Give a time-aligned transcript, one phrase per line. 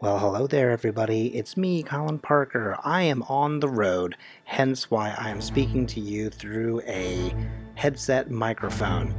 [0.00, 1.28] Well, hello there, everybody.
[1.36, 2.76] It's me, Colin Parker.
[2.82, 7.32] I am on the road, hence why I am speaking to you through a
[7.76, 9.14] headset microphone.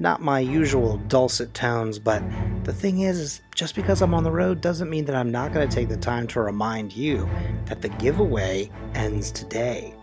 [0.00, 2.22] Not my usual dulcet tones, but
[2.64, 5.54] the thing is, is just because I'm on the road doesn't mean that I'm not
[5.54, 7.26] going to take the time to remind you
[7.64, 9.94] that the giveaway ends today.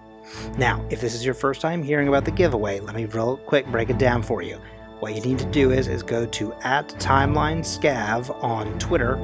[0.58, 3.68] Now, if this is your first time hearing about the giveaway, let me real quick
[3.68, 4.60] break it down for you.
[5.00, 9.16] What you need to do is, is go to at timeline scav on Twitter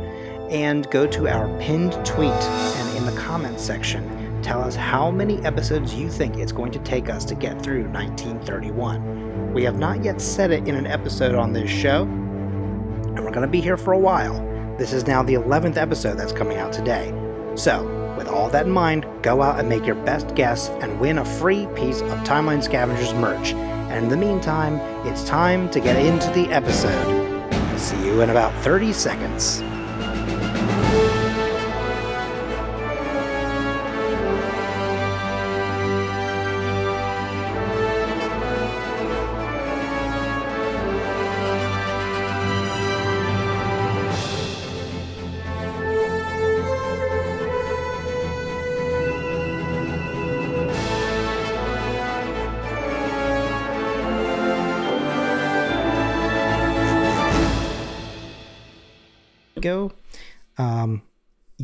[0.49, 5.43] and go to our pinned tweet and in the comments section tell us how many
[5.43, 9.51] episodes you think it's going to take us to get through 1931.
[9.53, 13.41] We have not yet said it in an episode on this show, and we're going
[13.41, 14.35] to be here for a while.
[14.77, 17.11] This is now the 11th episode that's coming out today.
[17.55, 17.83] So,
[18.15, 21.25] with all that in mind, go out and make your best guess and win a
[21.25, 23.53] free piece of Timeline Scavengers merch.
[23.53, 24.75] And in the meantime,
[25.07, 27.79] it's time to get into the episode.
[27.79, 29.63] See you in about 30 seconds.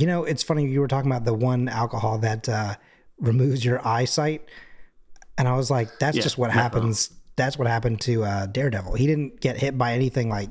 [0.02, 2.76] You know, it's funny you were talking about the one alcohol that uh,
[3.20, 4.44] removes your eyesight,
[5.38, 7.12] and I was like, that's Yeah, just what not happens.
[7.36, 8.96] That's what happened to uh, Daredevil.
[8.96, 10.50] He didn't get hit by anything like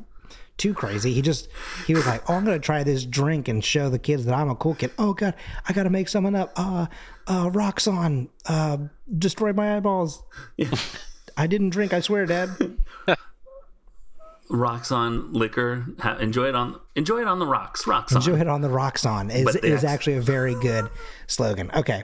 [0.56, 1.12] too crazy.
[1.12, 1.48] He just
[1.86, 4.50] he was like, oh, I'm gonna try this drink and show the kids that I'm
[4.50, 4.92] a cool kid.
[4.98, 5.34] Oh God,
[5.68, 6.52] I gotta make someone up.
[6.54, 6.86] Uh,
[7.26, 8.28] uh, rocks on.
[8.46, 8.78] Uh,
[9.18, 10.22] destroy my eyeballs.
[11.36, 11.92] I didn't drink.
[11.92, 12.50] I swear, Dad.
[14.50, 15.86] Rocks on liquor.
[16.00, 17.86] Ha- enjoy it on enjoy it on the rocks.
[17.86, 18.18] Rocks on.
[18.18, 20.90] Enjoy it on the rocks on is, But is actually a very good
[21.28, 21.70] slogan.
[21.74, 22.02] Okay,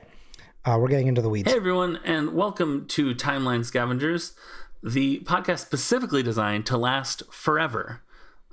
[0.65, 1.51] uh, we're getting into the weeds.
[1.51, 4.35] Hey everyone, and welcome to Timeline Scavengers,
[4.81, 8.03] the podcast specifically designed to last forever.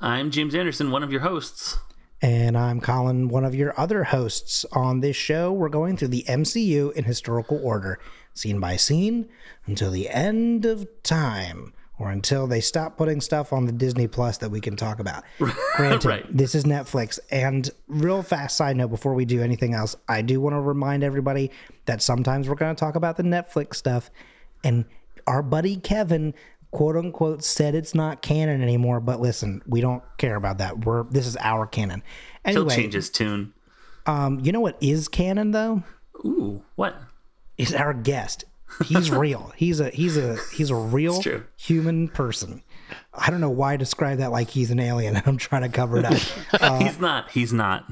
[0.02, 1.78] I'm James Anderson, one of your hosts.
[2.20, 5.52] And I'm Colin, one of your other hosts on this show.
[5.52, 8.00] We're going through the MCU in historical order,
[8.34, 9.30] scene by scene,
[9.66, 14.38] until the end of time, or until they stop putting stuff on the Disney Plus
[14.40, 15.24] that we can talk about.
[15.76, 16.26] Granted, Right.
[16.30, 17.18] this is Netflix.
[17.32, 21.04] And real fast side note before we do anything else, I do want to remind
[21.04, 21.50] everybody
[21.86, 24.12] that sometimes we're going to talk about the Netflix stuff.
[24.66, 24.84] And
[25.28, 26.34] our buddy Kevin,
[26.72, 29.00] quote unquote, said it's not canon anymore.
[29.00, 30.86] But listen, we don't care about that.
[30.86, 32.04] We're this is our canon.
[32.46, 33.54] He'll Anyway, change his tune.
[34.06, 35.84] um, you know what is canon though?
[36.26, 36.96] Ooh, what?
[37.58, 38.44] Is our guest.
[38.86, 39.52] He's real.
[39.56, 41.22] He's a he's a he's a real
[41.58, 42.64] human person.
[43.14, 45.22] I don't know why I describe that like he's an alien.
[45.26, 46.14] I'm trying to cover it up.
[46.82, 47.32] he's not.
[47.32, 47.86] He's not.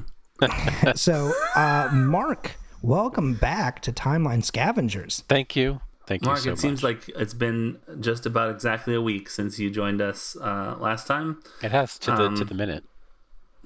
[0.94, 5.24] so, uh, Mark, welcome back to Timeline Scavengers.
[5.28, 5.80] Thank you.
[6.06, 9.58] Thank Mark, you so it seems like it's been just about exactly a week since
[9.58, 11.40] you joined us uh, last time.
[11.62, 12.84] it has to the to um, the minute.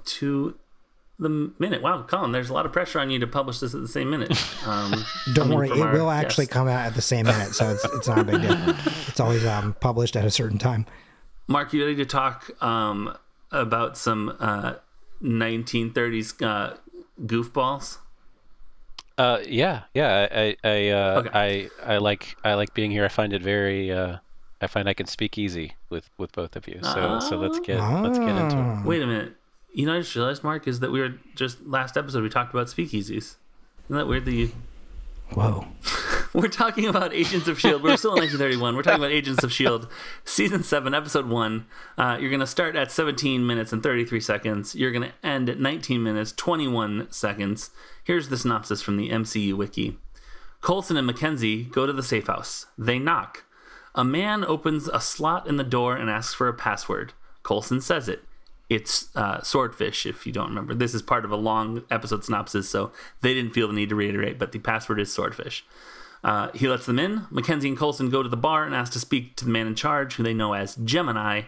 [0.04, 0.56] To
[1.18, 1.28] the
[1.58, 1.82] minute.
[1.82, 4.10] Wow, Colin, there's a lot of pressure on you to publish this at the same
[4.10, 4.32] minute.
[4.66, 5.04] Um,
[5.34, 8.08] Don't worry, it our will actually come out at the same minute, so it's it's
[8.08, 8.56] not a big deal.
[9.08, 10.86] It's always um, published at a certain time.
[11.46, 13.16] Mark, you ready to talk um,
[13.52, 14.74] about some uh,
[15.22, 16.76] 1930s uh,
[17.24, 17.98] goofballs?
[19.18, 20.28] Uh, yeah, yeah.
[20.30, 21.70] I I I, uh, Okay.
[21.84, 23.04] I I like I like being here.
[23.04, 23.90] I find it very.
[23.92, 24.18] Uh,
[24.60, 26.80] I find I can speak easy with with both of you.
[26.82, 28.80] So so let's get let's get into Ah.
[28.80, 28.86] it.
[28.86, 29.34] Wait a minute.
[29.76, 32.30] You know, what I just realized, Mark, is that we were just last episode we
[32.30, 33.10] talked about speakeasies.
[33.10, 33.36] Isn't
[33.90, 34.52] that weird that you
[35.34, 35.66] Whoa.
[36.32, 37.84] We're talking about Agents of S.H.I.E.L.D.
[37.84, 38.74] We're still in 1931.
[38.74, 39.86] We're talking about Agents of S.H.I.E.L.D.
[40.24, 41.66] Season 7, Episode 1.
[41.98, 44.74] Uh, you're going to start at 17 minutes and 33 seconds.
[44.74, 47.70] You're going to end at 19 minutes, 21 seconds.
[48.02, 49.98] Here's the synopsis from the MCU Wiki
[50.62, 52.64] Coulson and Mackenzie go to the safe house.
[52.78, 53.44] They knock.
[53.94, 57.12] A man opens a slot in the door and asks for a password.
[57.42, 58.24] Coulson says it.
[58.68, 60.74] It's uh, swordfish, if you don't remember.
[60.74, 62.90] This is part of a long episode synopsis, so
[63.20, 65.64] they didn't feel the need to reiterate, but the password is swordfish.
[66.24, 67.26] Uh, he lets them in.
[67.30, 69.76] Mackenzie and Coulson go to the bar and ask to speak to the man in
[69.76, 71.42] charge, who they know as Gemini.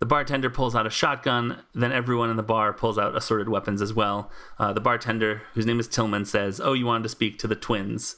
[0.00, 1.62] The bartender pulls out a shotgun.
[1.74, 4.30] Then everyone in the bar pulls out assorted weapons as well.
[4.58, 7.54] Uh, the bartender, whose name is Tillman, says, "Oh, you wanted to speak to the
[7.54, 8.16] twins,"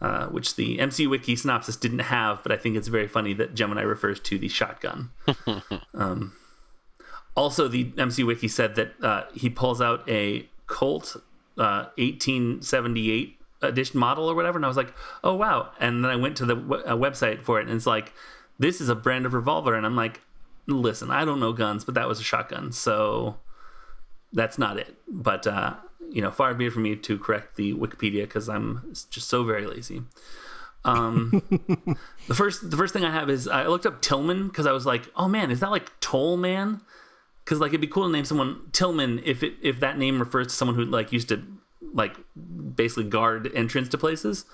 [0.00, 3.54] uh, which the MCU Wiki synopsis didn't have, but I think it's very funny that
[3.54, 5.10] Gemini refers to the shotgun.
[5.94, 6.32] um,
[7.36, 11.16] also, the MC Wiki said that uh, he pulls out a Colt
[11.58, 16.16] uh, 1878 edition model or whatever, and I was like, "Oh wow!" And then I
[16.16, 18.14] went to the w- uh, website for it, and it's like,
[18.58, 20.22] "This is a brand of revolver," and I'm like,
[20.66, 23.36] "Listen, I don't know guns, but that was a shotgun, so
[24.32, 24.96] that's not it.
[25.06, 25.74] But uh,
[26.10, 29.44] you know, far be it from me to correct the Wikipedia because I'm just so
[29.44, 30.02] very lazy.
[30.86, 31.42] Um,
[32.28, 34.86] the first the first thing I have is I looked up Tillman because I was
[34.86, 36.80] like, oh man, is that like Toll Man?
[37.46, 40.48] Because like it'd be cool to name someone Tillman if it if that name refers
[40.48, 41.42] to someone who like used to
[41.94, 42.16] like
[42.74, 44.44] basically guard entrance to places.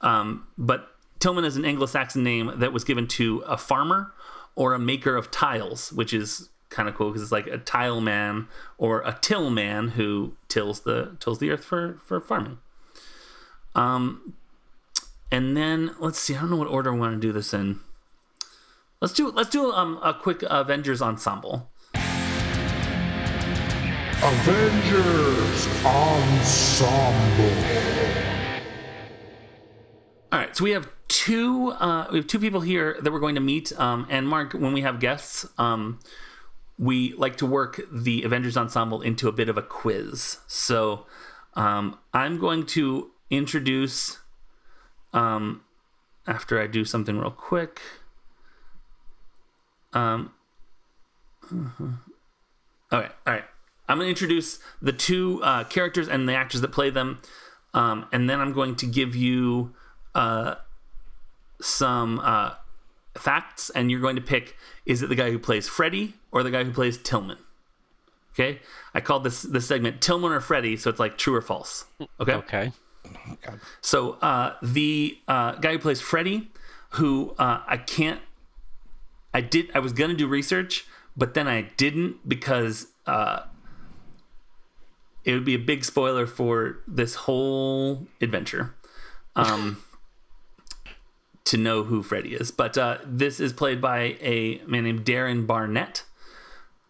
[0.00, 0.88] Um, but
[1.20, 4.14] Tillman is an Anglo-Saxon name that was given to a farmer
[4.54, 8.00] or a maker of tiles, which is kind of cool because it's like a tile
[8.00, 12.58] man or a till man who tills the tills the earth for for farming.
[13.74, 14.34] Um,
[15.30, 16.34] and then let's see.
[16.34, 17.80] I don't know what order I want to do this in.
[19.00, 21.70] Let's do let's do um, a quick Avengers ensemble.
[24.20, 27.52] Avengers Ensemble.
[30.32, 33.36] All right, so we have two uh, we have two people here that we're going
[33.36, 33.72] to meet.
[33.78, 36.00] Um, and Mark, when we have guests, um,
[36.76, 40.38] we like to work the Avengers Ensemble into a bit of a quiz.
[40.48, 41.06] So
[41.54, 44.18] um, I'm going to introduce
[45.12, 45.62] um,
[46.26, 47.80] after I do something real quick.
[49.92, 50.32] Um,
[51.52, 53.44] all right, all right.
[53.88, 57.20] I'm going to introduce the two uh, characters and the actors that play them,
[57.74, 59.74] um, and then I'm going to give you
[60.14, 60.56] uh,
[61.60, 62.54] some uh,
[63.16, 66.50] facts, and you're going to pick: is it the guy who plays Freddy or the
[66.50, 67.38] guy who plays Tillman?
[68.34, 68.60] Okay,
[68.94, 71.86] I called this this segment Tillman or Freddy, so it's like true or false.
[72.20, 72.34] Okay.
[72.34, 73.54] Okay.
[73.80, 76.50] So uh, the uh, guy who plays Freddy,
[76.90, 78.20] who uh, I can't,
[79.32, 80.86] I did, I was gonna do research,
[81.16, 83.42] but then I didn't because uh,
[85.28, 88.74] it would be a big spoiler for this whole adventure.
[89.36, 89.82] Um,
[91.44, 95.46] to know who Freddy is, but uh, this is played by a man named Darren
[95.46, 96.04] Barnett.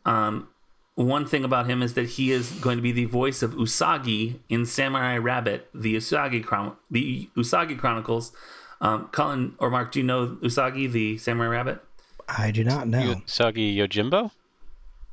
[0.05, 0.49] Um,
[0.95, 4.39] one thing about him is that he is going to be the voice of Usagi
[4.49, 8.33] in Samurai Rabbit, the Usagi Chron- the Usagi Chronicles.
[8.81, 11.81] Um, Colin or Mark, do you know Usagi, the Samurai Rabbit?
[12.29, 13.17] I do not know.
[13.27, 14.31] Usagi Yojimbo?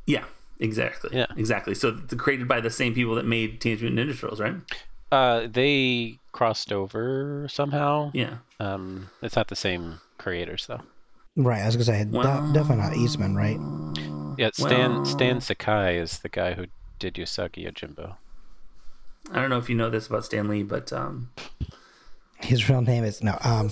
[0.05, 0.25] Yeah,
[0.59, 1.11] exactly.
[1.13, 1.27] Yeah.
[1.37, 1.75] exactly.
[1.75, 4.55] So th- created by the same people that made Teenage Mutant Ninja Turtles, right?
[5.11, 8.11] Uh, they crossed over somehow.
[8.13, 8.37] Yeah.
[8.59, 10.81] Um, it's not the same creators though.
[11.37, 13.59] Right, I was gonna say de- Well- definitely not Eastman, right?
[14.37, 16.65] Yeah, Stan Well- Stan Sakai is the guy who
[16.99, 18.15] did Usagi Yojimbo.
[19.31, 21.31] I don't know if you know this about Stan Lee, but um,
[22.39, 23.37] His real name is no.
[23.43, 23.71] Um,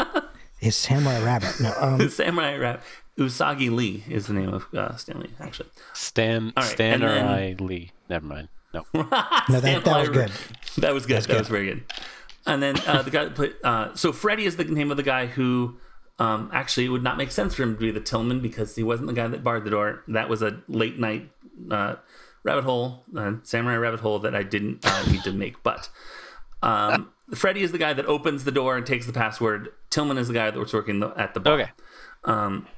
[0.60, 1.60] is Samurai Rabbit?
[1.60, 1.72] No.
[1.80, 2.82] Um, Samurai Rabbit
[3.18, 5.68] Usagi Lee is the name of uh, Stan Lee, actually.
[5.92, 7.92] Stan All right, Stan or then- I Lee.
[8.08, 8.48] Never mind.
[8.72, 8.84] No.
[8.94, 10.32] no, that, that was good.
[10.78, 11.22] That was good.
[11.22, 11.38] that good.
[11.38, 11.84] was very good.
[12.46, 15.02] And then uh, the guy that played, uh, so Freddy is the name of the
[15.02, 15.76] guy who
[16.18, 18.82] um, actually it would not make sense for him to be the Tillman because he
[18.82, 20.02] wasn't the guy that barred the door.
[20.08, 21.30] That was a late night
[21.70, 21.96] uh,
[22.44, 25.62] rabbit hole, uh, samurai rabbit hole that I didn't uh, need to make.
[25.62, 25.90] But
[26.62, 29.68] um, Freddy is the guy that opens the door and takes the password.
[29.90, 31.60] Tillman is the guy that was working the, at the bar.
[31.60, 31.70] Okay.
[32.24, 32.68] Um, Working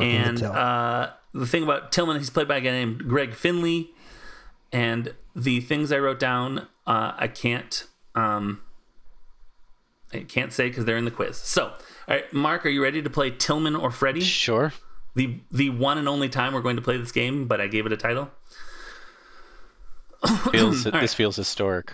[0.00, 0.52] and the till.
[0.52, 3.90] uh, the thing about Tillman, he's played by a guy named Greg Finley.
[4.72, 8.62] And the things I wrote down, uh, I can't, um,
[10.12, 11.36] I can't say because they're in the quiz.
[11.36, 11.74] So, all
[12.08, 14.20] right, Mark, are you ready to play Tillman or Freddy?
[14.20, 14.72] Sure.
[15.14, 17.84] The the one and only time we're going to play this game, but I gave
[17.84, 18.30] it a title.
[20.50, 21.00] Feels All right.
[21.00, 21.92] this feels historic.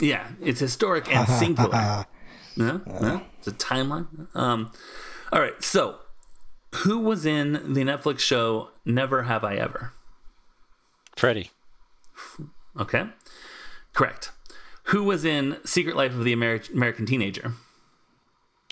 [0.00, 2.06] Yeah, it's historic and singular.
[2.56, 4.34] no, no, it's a timeline.
[4.36, 4.70] Um,
[5.32, 5.96] all right, so
[6.84, 9.92] who was in the Netflix show Never Have I Ever?
[11.16, 11.50] Freddy.
[12.78, 13.04] Okay,
[13.94, 14.32] correct.
[14.84, 17.52] Who was in Secret Life of the Ameri- American Teenager?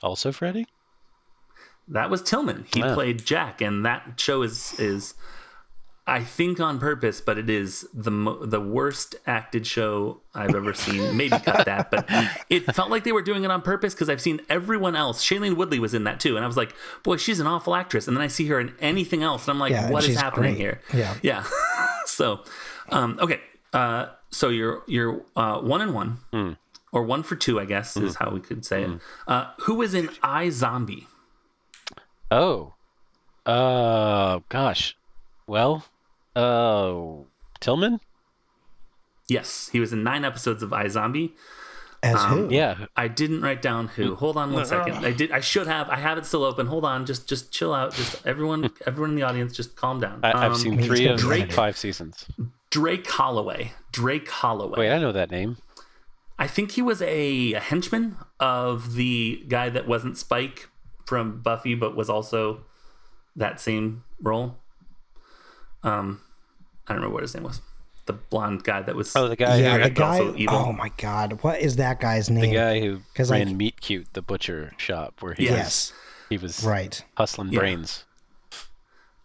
[0.02, 0.66] Also Freddy?
[1.88, 2.66] That was Tillman.
[2.75, 2.94] He Wow.
[2.94, 5.14] played Jack, and that show is is
[6.06, 10.75] I think on purpose, but it is the mo- the worst acted show I've ever
[10.75, 11.16] seen.
[11.16, 12.06] Maybe cut that, but
[12.50, 15.25] it felt like they were doing it on purpose because I've seen everyone else.
[15.25, 18.06] Shailene Woodley was in that too, and I was like, boy, she's an awful actress.
[18.06, 20.56] And then I see her in anything else, and I'm like, Yeah, what is happening
[20.56, 20.61] great.
[20.61, 20.80] here?
[20.92, 21.14] Yeah.
[21.23, 21.44] yeah.
[22.04, 22.44] so,
[22.90, 23.40] um, okay,
[23.73, 26.58] uh, so you're you're uh, one and one,
[26.92, 28.90] or one for two, I guess is how we could say it.
[29.26, 31.06] Uh, who was in iZombie?
[32.30, 32.75] Oh.
[33.46, 34.96] Uh gosh.
[35.46, 35.84] Well,
[36.37, 37.26] oh
[37.61, 38.00] Tillman?
[39.29, 41.33] Yes, he was in nine episodes of iZombie.
[42.03, 42.55] As um, who?
[42.55, 42.87] Yeah.
[42.95, 44.14] I didn't write down who.
[44.17, 45.05] Hold on one second.
[45.07, 45.33] I did.
[45.33, 45.88] I should have.
[45.88, 46.67] I have it still open.
[46.67, 47.07] Hold on.
[47.07, 47.95] Just just chill out.
[47.95, 50.21] Just everyone everyone in the audience, just calm down.
[50.23, 51.55] I, I've Um, seen three of gonna be edited.
[51.55, 52.26] five seasons.
[52.71, 53.73] Drake Holloway.
[53.93, 54.79] Drake Holloway.
[54.81, 55.57] Wait, I know that name.
[56.38, 60.69] I think he was a, a henchman of the guy that wasn't Spike
[61.07, 62.64] from Buffy, but was also
[63.37, 64.57] that same role.
[65.85, 66.21] Um,
[66.87, 67.61] I don't remember what his name was.
[68.07, 69.17] the blonde guy that was.
[69.17, 70.19] Oh, the guy, yeah, who, the guy.
[70.19, 70.57] also evil.
[70.57, 72.43] Oh my God, what is that guy's name?
[72.50, 75.93] the guy who 'Cause, ran like- Meat Cute, the butcher shop, where he Yes, was,
[76.29, 77.03] he was right.
[77.17, 77.61] hustling Yeah.
[77.61, 78.05] brains.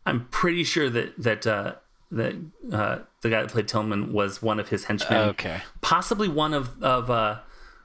[0.06, 1.76] I'm pretty sure that that uh,
[2.12, 2.36] that
[2.72, 5.30] uh, the guy that played Tillman was one of his henchmen.
[5.30, 5.62] Okay.
[5.82, 7.40] possibly one of of uh,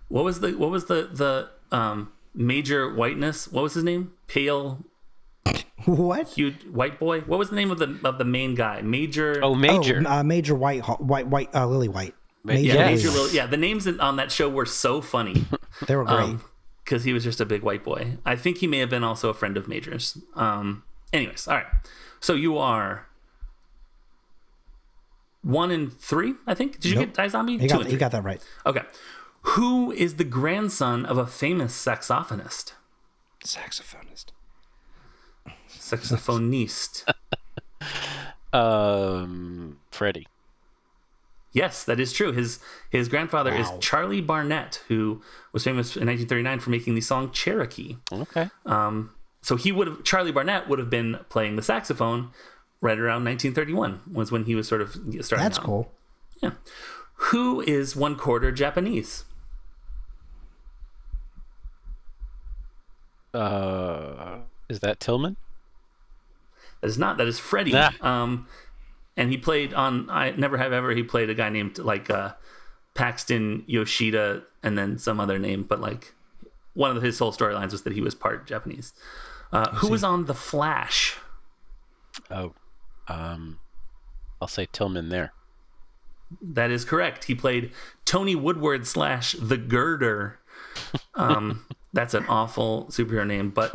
[0.09, 3.49] what was the what was the the um, major whiteness?
[3.49, 4.13] What was his name?
[4.29, 4.85] Pale,
[5.85, 6.29] What?
[6.29, 7.21] huge white boy.
[7.23, 8.81] What was the name of the of the main guy?
[8.81, 9.39] Major.
[9.43, 10.03] Oh, Major.
[10.07, 12.15] Oh, uh, Major White, White, White, uh, Lily White.
[12.43, 12.85] Ma- Major yeah, yes.
[12.85, 13.09] Lily Major.
[13.11, 13.17] White.
[13.17, 15.45] Lil- yeah, the names on that show were so funny.
[15.89, 16.37] They were great.
[16.85, 18.17] because he was just a big white boy.
[18.25, 20.17] I think he may have been also a friend of Major's.
[20.37, 21.67] Um, anyways, all right.
[22.21, 23.09] So you are
[25.43, 26.75] one and three, I think.
[26.81, 27.07] Did you Nope.
[27.07, 27.59] get Die Zombie?
[27.59, 28.41] he got, he got that right.
[28.65, 28.83] Okay.
[29.43, 32.73] Who is the grandson of a famous saxophonist?
[33.45, 34.27] Saxophonist.
[35.97, 37.05] Saxophoniste.
[38.53, 40.29] Um, Freddie.
[41.53, 42.31] yes, that is true.
[42.31, 43.59] His his grandfather Wow.
[43.61, 45.23] is Charlie Barnet, who
[45.53, 47.97] was famous in 1939 for making the song Cherokee.
[48.13, 48.49] Okay.
[48.65, 49.11] Um,
[49.43, 52.31] so he would have Charlie Barnet would have been playing the saxophone
[52.81, 55.39] right around 1931 was when he was sort of starting.
[55.45, 55.65] That's out.
[55.65, 55.91] cool.
[56.41, 56.53] Yeah.
[57.33, 59.25] Who is one quarter Japanese?
[63.33, 65.37] Uh, is that Tillman?
[66.85, 67.17] That is not.
[67.17, 67.73] That is Freddie.
[67.75, 67.93] Ah.
[68.03, 68.47] Um,
[69.17, 70.11] and he played on.
[70.11, 70.91] I never have ever.
[70.91, 72.35] He played a guy named like uh,
[72.93, 75.63] Paxton Yoshida, and then some other name.
[75.63, 76.15] But like
[76.75, 78.93] one of his whole storylines was that he was part Japanese.
[79.51, 81.17] Uh, who was on The Flash?
[82.31, 82.53] Oh,
[83.09, 83.61] um,
[84.43, 85.33] I'll say Tillman there.
[86.43, 87.25] That is correct.
[87.25, 87.73] He played
[88.05, 90.39] Tony Woodward slash the Girder.
[91.15, 91.65] Um,
[91.95, 93.75] that's an awful superhero name, but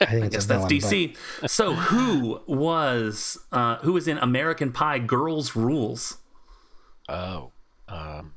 [0.00, 1.50] I think it's guess a that's villain, but- DC.
[1.50, 4.98] So who was uh, who was in American Pie?
[4.98, 6.18] Girls Rules.
[7.08, 7.52] Oh,
[7.88, 8.32] um,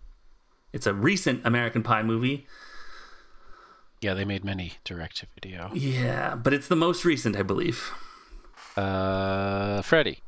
[0.74, 2.46] It's a recent American Pie movie.
[4.02, 5.72] yeah, they made many direct to video.
[5.74, 7.92] Yeah, but it's the most recent, I believe.
[8.76, 10.22] Uh, Freddie.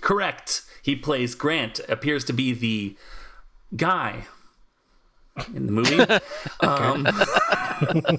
[0.00, 0.62] Correct.
[0.82, 1.80] He plays Grant.
[1.88, 2.96] Appears to be the
[3.76, 4.26] guy
[5.54, 6.00] in the movie.
[6.60, 7.06] um,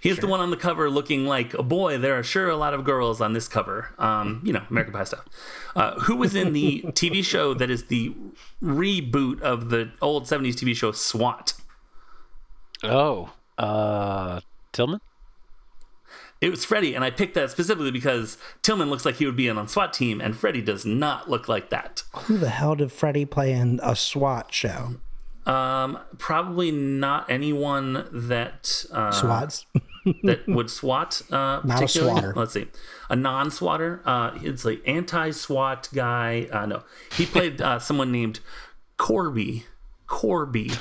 [0.00, 2.74] he's the one on the cover looking like, oh boy, there are sure a lot
[2.74, 3.94] of girls on this cover.
[3.98, 5.24] Um, you know, American Pie stuff.
[5.74, 8.14] Uh, who was in the TV show that is the
[8.62, 11.54] reboot of the old 70s TV show SWAT?
[12.82, 14.40] Oh, uh,
[14.72, 15.00] Tillman.
[16.40, 19.48] It was Freddie, and I picked that specifically because Tillman looks like he would be
[19.48, 22.02] in on SWAT team, and Freddie does not look like that.
[22.24, 24.96] Who the hell did Freddie play in a SWAT show?
[25.46, 29.66] Um, probably not anyone that uh, SWATs?
[30.22, 31.20] that would SWAT.
[31.30, 32.32] Uh, Not a swatter.
[32.34, 32.66] Let's see,
[33.10, 34.00] a non-swatter.
[34.04, 36.48] Uh, it's like anti-SWAT guy.
[36.50, 36.82] Uh, no,
[37.16, 38.40] he played uh, someone named
[38.96, 39.64] Corby.
[40.06, 40.70] Corby.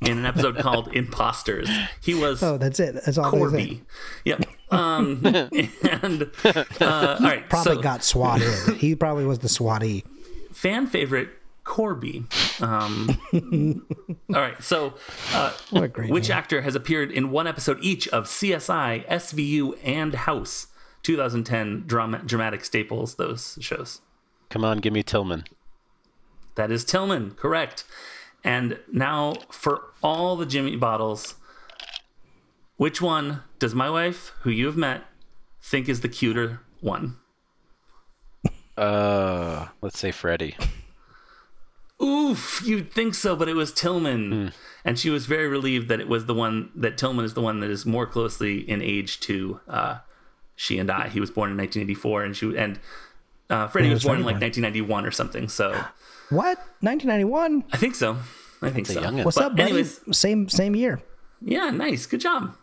[0.00, 1.68] In an episode called Imposters,
[2.00, 2.94] he was oh, that's it.
[3.04, 3.32] That's all.
[3.32, 3.82] Corby.
[4.24, 4.44] Yep.
[4.70, 8.76] Um, and uh, all right, Probably so got swatted.
[8.76, 10.04] he probably was the swatty.
[10.52, 11.30] fan favorite
[11.68, 12.24] Corby.
[12.60, 13.20] Um,
[14.34, 14.94] all right, so
[15.32, 16.38] uh, What a great which name.
[16.38, 20.68] actor has appeared in one episode each of CSI, SVU, and House?
[21.02, 23.14] 2010 drama, dramatic staples.
[23.16, 24.00] Those shows.
[24.48, 25.44] Come on, give me Tillman.
[26.56, 27.84] That is Tillman, correct.
[28.42, 31.34] And now for all the Jimmy bottles,
[32.76, 35.04] which one does my wife, who you have met,
[35.62, 37.18] think is the cuter one?
[38.76, 40.56] Uh, let's say Freddie.
[42.02, 44.52] Oof, you'd think so, but it was Tillman.
[44.84, 47.60] And she was very relieved that it was the one that Tillman is the one
[47.60, 49.98] that is more closely in age to uh,
[50.54, 51.08] she and I.
[51.08, 52.78] He was born in 1984, and she and
[53.50, 55.48] uh, Freddie Yeah, was born in like 1991 or something.
[55.48, 55.72] So
[56.30, 56.58] What?
[56.80, 57.64] 1991?
[57.72, 58.16] I think so.
[58.62, 59.02] I think a so.
[59.02, 59.24] youngin'.
[59.24, 59.62] What's But up, buddy?
[59.64, 61.00] anyways, Same same year.
[61.40, 62.56] yeah, nice, good job,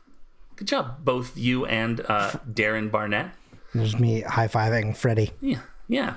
[0.56, 3.32] good job, both you and uh, Darren Barnett.
[3.74, 5.32] There's me high fiving Freddie.
[5.42, 6.16] Yeah, yeah.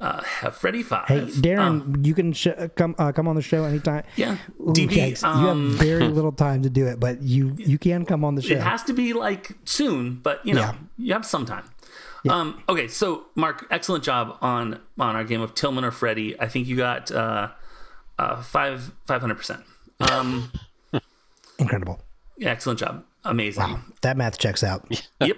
[0.00, 1.08] Uh, Freddie Five.
[1.08, 4.02] Hey, Darren, Um, you can sh- come uh, come on the show anytime.
[4.16, 4.88] yeah, Ooh, DB.
[4.92, 5.22] yikes.
[5.22, 8.34] you um, have very little time to do it, but you you can come on
[8.34, 8.54] the show.
[8.54, 10.74] It has to be like soon, but you know, Yeah.
[10.96, 11.64] you have some time.
[12.28, 16.38] Um, okay, so Mark, excellent job on on our game of Tillman or Freddie.
[16.40, 17.48] I think you got uh,
[18.18, 19.64] uh, five five hundred percent.
[20.00, 20.50] Um,
[21.58, 22.00] Incredible.
[22.38, 23.82] yeah, excellent job, amazing.
[24.00, 24.86] That math checks out.
[25.20, 25.36] Yep.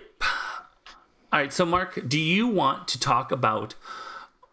[1.32, 3.74] All right, so Mark, do you want to talk about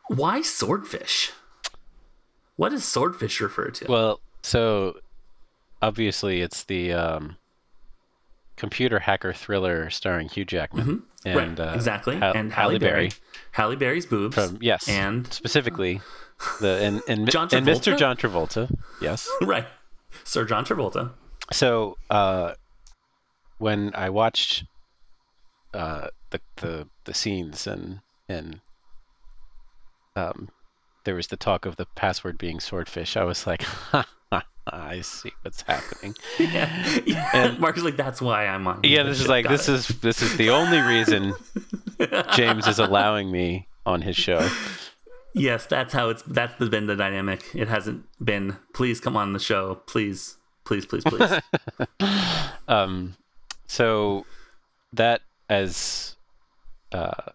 [0.09, 1.31] why swordfish?
[2.55, 3.85] What does swordfish refer to?
[3.87, 4.97] Well, so
[5.81, 7.37] obviously it's the um,
[8.57, 12.17] computer hacker thriller starring Hugh Jackman and right, uh, exactly.
[12.17, 12.91] Ha- and Halle Halle Berry.
[13.07, 13.11] Berry.
[13.51, 14.35] Halle Berry's boobs.
[14.35, 16.01] From yes, And specifically
[16.59, 17.97] The and and, John and Mr.
[17.97, 18.69] John Travolta.
[19.01, 19.29] Yes.
[19.41, 19.65] right,
[20.23, 21.11] Sir John Travolta.
[21.51, 22.53] So uh,
[23.57, 24.65] when I watched
[25.73, 28.59] uh, the the the scenes and and
[30.19, 30.49] um,
[31.05, 33.63] there was the talk of the password being swordfish, I was like,
[34.71, 36.15] I see what's happening.
[36.39, 37.29] Yeah, yeah.
[37.33, 38.81] And- Mark is like, that's why I'm on.
[38.83, 41.33] Yeah, this is like this is this is the only reason
[42.35, 44.47] James is allowing me on his show.
[45.33, 46.21] Yes, that's how it's.
[46.23, 47.43] That's been the dynamic.
[47.53, 48.57] It hasn't been.
[48.73, 49.75] Please come on the show.
[49.85, 51.39] Please, please, please, please.
[52.67, 53.15] Um,
[53.67, 54.25] so
[54.93, 56.15] that, as
[56.91, 57.31] uh,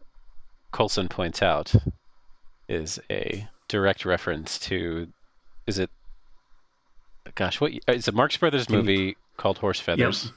[0.73, 1.73] Coulson points out,
[2.69, 5.09] is a direct reference to.
[5.67, 5.91] Is it?
[7.35, 7.73] Gosh, what?
[7.89, 10.33] It's a Marx Brothers movie called Horse Feathers.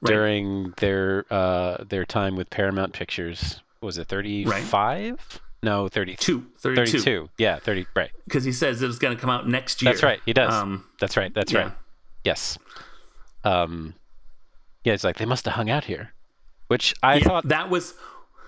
[0.00, 0.12] Right.
[0.12, 5.40] During their uh, their time with Paramount Pictures, was it thirty five?
[5.62, 6.46] No, 32.
[6.58, 6.98] 32.
[7.00, 7.28] 32.
[7.38, 7.86] Yeah, 30.
[7.96, 8.10] Right.
[8.24, 9.90] Because he says it's going to come out next year.
[9.90, 10.20] That's right.
[10.24, 10.52] He does.
[10.52, 11.34] Um, That's right.
[11.34, 11.60] That's yeah.
[11.60, 11.72] right.
[12.24, 12.56] Yes.
[13.42, 13.94] Um,
[14.84, 16.12] yeah, it's like they must have hung out here,
[16.68, 17.94] which I yeah, thought that was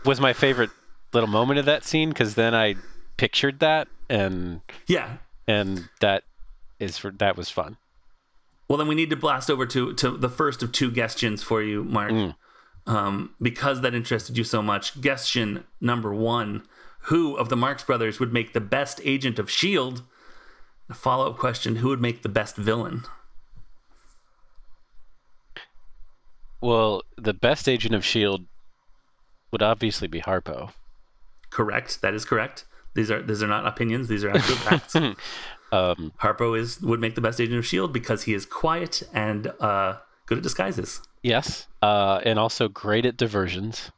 [0.04, 0.70] was my favorite
[1.12, 2.76] little moment of that scene because then I
[3.16, 5.18] pictured that and yeah.
[5.46, 6.24] and that
[6.78, 7.76] is for that was fun.
[8.68, 11.62] Well, then we need to blast over to to the first of two questions for
[11.62, 12.12] you, Mark.
[12.12, 12.34] Mm.
[12.86, 15.00] Um, because that interested you so much.
[15.00, 16.66] Question number one:
[17.02, 20.02] Who of the Marx Brothers would make the best agent of Shield?
[20.88, 23.04] A follow up question: Who would make the best villain?
[26.60, 28.44] Well, the best agent of Shield
[29.52, 30.72] would obviously be Harpo.
[31.50, 32.00] Correct.
[32.02, 32.64] That is correct.
[32.94, 34.08] These are these are not opinions.
[34.08, 34.94] These are actual facts.
[35.70, 39.48] Um, Harpo is would make the best agent of Shield because he is quiet and
[39.60, 43.90] uh, good at disguises yes, uh, and also great at diversions,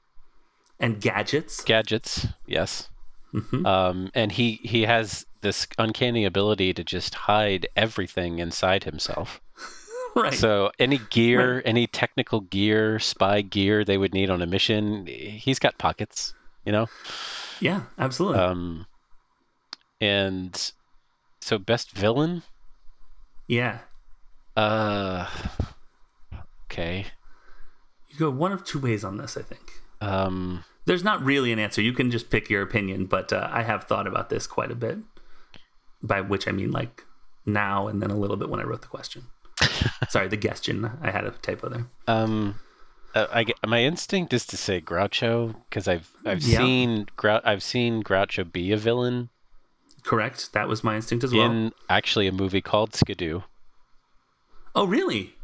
[0.80, 1.62] and gadgets.
[1.62, 2.26] gadgets.
[2.44, 2.88] Yes,
[3.32, 3.64] Mhm.
[3.64, 9.40] um, and he he has this uncanny ability to just hide everything inside himself.
[10.16, 10.34] right.
[10.34, 15.60] So any gear, any technical gear, spy gear they would need on a mission, he's
[15.60, 16.86] got pockets, you know.
[17.60, 18.38] yeah, absolutely.
[18.40, 18.86] Um,
[20.00, 20.72] and
[21.40, 22.42] so best villain,
[23.48, 23.78] yeah.
[24.56, 25.26] uh,
[26.70, 27.06] okay,
[28.08, 29.36] You go one of two ways on this.
[29.36, 29.70] I think.
[30.00, 31.82] um, There's not really an answer.
[31.82, 34.74] You can just pick your opinion, but uh, I have thought about this quite a
[34.74, 34.98] bit.
[36.02, 37.04] By which I mean like
[37.44, 39.26] now and then a little bit when I wrote the question.
[40.08, 40.90] Sorry, the question.
[41.02, 41.86] I had a typo there.
[42.06, 42.58] um,
[43.14, 46.58] uh, I get, my instinct is to say Groucho because I've I've Yeah.
[46.58, 49.28] seen Grou- I've seen Groucho be a villain
[50.02, 50.52] Correct.
[50.54, 51.44] That was my instinct as well.
[51.50, 53.42] in actually a movie called Skidoo.
[54.74, 55.34] oh, really?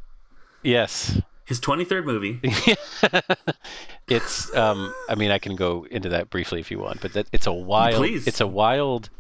[0.63, 2.41] Yes, His 23rd movie.
[4.09, 7.27] it's um i mean i can go into that briefly if you want but that
[7.33, 8.27] it's a wild Please.
[8.29, 9.11] it's a wild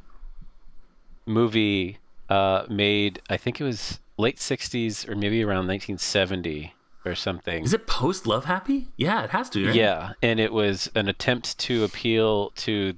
[1.26, 6.72] movie uh made i think it was late 60s or maybe around 1970
[7.06, 8.88] or something Is it post Love Happy?
[8.96, 9.66] Yeah, it has to.
[9.66, 9.74] Right?
[9.74, 12.94] yeah and it was an attempt to appeal to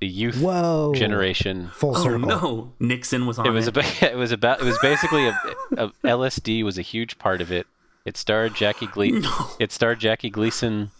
[0.00, 0.92] the youth Whoa.
[0.94, 2.18] generation Full Oh circle.
[2.28, 3.76] no, Nixon was on it was it.
[3.76, 5.38] about it was about it was basically a,
[5.76, 7.66] a lsd was a huge part of it
[8.04, 9.50] it starred jackie gleason No.
[9.60, 10.90] it starred Jackie Gleason.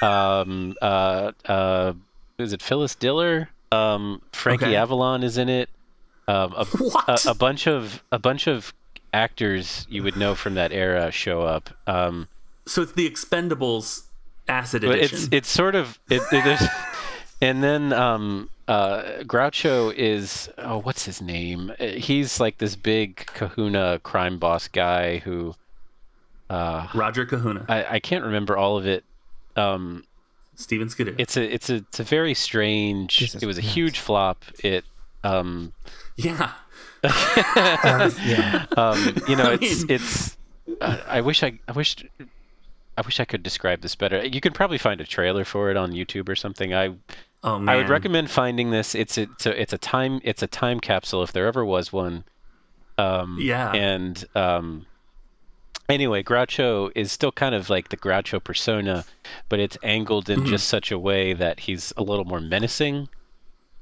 [0.00, 1.92] Um, uh, uh,
[2.38, 3.48] is it Phyllis Diller?
[3.72, 4.76] Um, Frankie Okay.
[4.76, 5.68] Avalon is in it.
[6.28, 7.26] Um, a, What?
[7.26, 8.72] a, a bunch of a bunch of
[9.12, 11.70] actors you would know from that era show up.
[11.86, 12.28] Um,
[12.66, 14.04] So it's the Expendables
[14.48, 15.18] acid edition.
[15.18, 16.68] it's it's sort of it, it is,
[17.40, 21.72] and then um, uh, Groucho is oh what's his name?
[21.78, 25.54] Uh, He's like this big Kahuna crime boss guy who
[26.50, 29.04] uh, Roger Kahuna, I, I can't remember all of it.
[29.56, 30.04] Um,
[30.54, 31.14] Steven Skidoo.
[31.18, 33.16] it's a it's a it's a very strange.
[33.16, 33.74] Jesus, it was a yes.
[33.74, 34.44] huge flop.
[34.64, 34.84] It
[35.24, 35.72] um
[36.16, 36.52] yeah.
[37.04, 38.66] Uh, yeah.
[38.76, 40.36] um you know I it's mean- it's.
[40.80, 41.96] Uh, I wish I I wish
[42.96, 44.24] I wish I could describe this better.
[44.26, 46.74] You can probably find a trailer for it on YouTube or something.
[46.74, 46.94] I
[47.44, 47.68] Oh man.
[47.68, 48.94] I would recommend finding this.
[48.96, 51.92] It's a, it's a it's a time it's a time capsule if there ever was
[51.92, 52.24] one.
[52.98, 53.70] Um, Yeah.
[53.72, 54.84] And um,
[55.88, 59.04] anyway, Groucho is still kind of like the Groucho persona,
[59.48, 60.48] but it's angled in Mm-hmm.
[60.48, 63.08] just such a way that he's a little more menacing,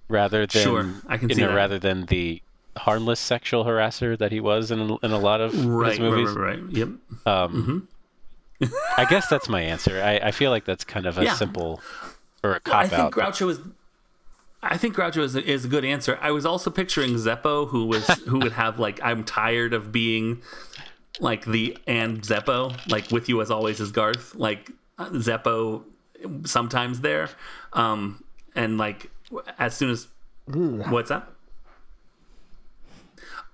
[0.09, 1.55] rather than Sure, I can see know that.
[1.55, 2.43] rather than the
[2.77, 6.35] harmless sexual harasser that he was in in a lot of Right, his right, movies.
[6.37, 6.71] right, right.
[6.73, 6.89] Yep.
[7.27, 7.89] Um,
[8.97, 10.03] I guess that's my answer.
[10.03, 11.35] I, I feel like that's kind of a Yeah.
[11.35, 11.81] simple
[12.43, 13.13] or a I cop think out.
[13.15, 13.61] but- Groucho is.
[14.63, 16.19] I think Groucho is a, is a good answer.
[16.21, 20.43] I was also picturing Zeppo, who was who would have like I'm tired of being
[21.21, 25.85] like the and Zeppo, like with you as always is Garth, like uh, Zeppo
[26.45, 27.29] sometimes there,
[27.75, 29.11] um, and like
[29.59, 30.09] as soon as
[30.47, 31.33] what's up?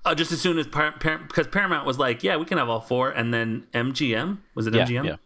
[0.05, 2.69] uh, just as soon as Par- Par- because Paramount was like, yeah, we can have
[2.69, 5.17] all four, and then MGM was it Yeah, MGM yeah.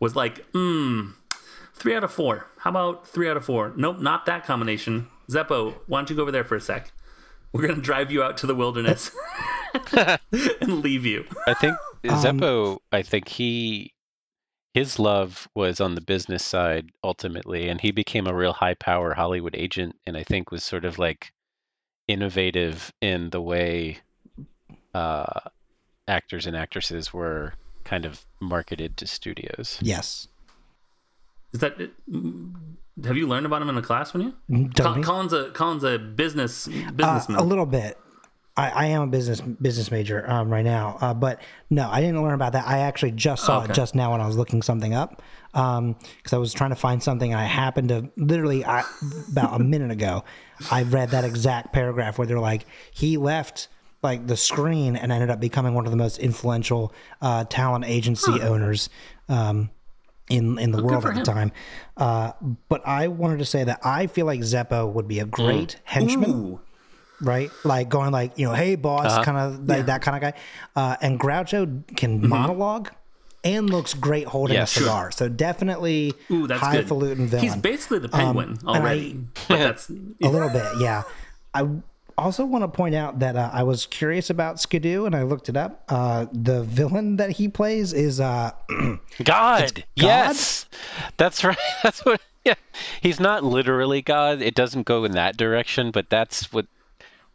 [0.00, 1.10] was like, hmm,
[1.74, 2.46] three out of four.
[2.58, 3.72] How about three out of four?
[3.76, 5.06] Nope, not that combination.
[5.30, 6.90] Zeppo, why don't you go over there for a sec?
[7.52, 9.10] We're gonna drive you out to the wilderness
[9.92, 11.24] and leave you.
[11.46, 12.78] I think Um, Zeppo.
[12.92, 13.93] I think he
[14.74, 19.14] his love was on the business side ultimately, and he became a real high power
[19.14, 21.32] Hollywood agent, and I think was sort of like
[22.08, 23.98] innovative in the way
[24.92, 25.40] uh,
[26.08, 29.78] actors and actresses were kind of marketed to studios.
[29.80, 30.26] Yes.
[31.52, 31.78] Is that?
[31.78, 34.68] Have you learned about him in a class when you?
[34.70, 37.96] Don't Col- Colin's a Colin's a business Uh, a little bit.
[38.56, 41.40] I, I am a business business major um, right now, uh, but
[41.70, 42.66] no, I didn't learn about that.
[42.68, 43.72] I actually just saw Okay.
[43.72, 45.20] it just now when I was looking something up
[45.52, 48.84] because I was trying to find something, and I happened to literally I,
[49.28, 50.24] about a minute ago,
[50.70, 53.68] I read that exact paragraph where they're like, he left
[54.02, 58.40] like the screen and ended up becoming one of the most influential uh, talent agency
[58.40, 58.88] owners.
[59.28, 59.70] Um,
[60.30, 61.24] in in the world for at the him.
[61.36, 61.52] time,
[61.98, 62.32] uh,
[62.70, 66.30] but I wanted to say that I feel like Zeppo would be a great henchman
[66.30, 66.60] Ooh.
[67.20, 67.50] Right?
[67.64, 70.40] Like going like, you know, hey boss, kind of like that kind of guy.
[70.76, 72.28] Uh, and Groucho can Mm-hmm.
[72.28, 72.90] monologue
[73.42, 74.82] and looks great holding Yeah, a sure.
[74.84, 75.10] cigar.
[75.10, 76.66] So definitely Ooh, that's good.
[76.84, 77.44] highfalutin villain.
[77.44, 79.20] He's basically the penguin and already.
[79.48, 81.02] but that's a little bit, yeah.
[81.52, 81.68] I
[82.16, 85.48] also want to point out that uh, I was curious about Skidoo and I looked
[85.48, 85.84] it up.
[85.88, 88.52] Uh, the villain that he plays is uh,
[89.24, 90.66] God, yes,
[91.16, 91.56] that's right.
[91.82, 92.20] That's what.
[92.44, 92.54] Yeah,
[93.00, 94.42] he's not literally God.
[94.42, 96.66] It doesn't go in that direction, but that's what.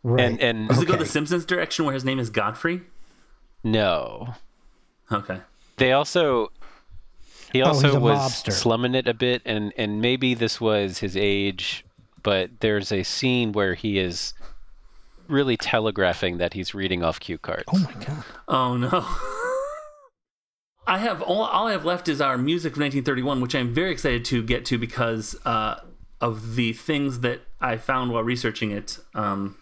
[0.04, 0.24] Right.
[0.26, 2.82] And and does it go the Simpsons direction where his name is Godfrey?
[3.64, 4.36] no,
[5.12, 5.40] Okay.
[5.78, 6.52] they also.
[7.52, 8.52] He Oh, also a was mobster.
[8.54, 11.84] slumming it a bit, and and maybe this was his age,
[12.22, 14.34] but there's a scene where he is
[15.28, 17.64] really telegraphing that he's reading off cue cards.
[17.74, 18.24] oh my god.
[18.48, 19.06] Oh no.
[20.88, 23.92] I have all, all I have left is our music of 1931, which I'm very
[23.92, 25.80] excited to get to because uh,
[26.20, 29.56] of the things that I found while researching it um,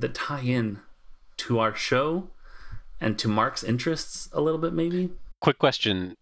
[0.00, 0.80] that tie in
[1.38, 2.28] to our show
[3.00, 5.10] and to Mark's interests a little bit, maybe.
[5.40, 6.16] Quick question: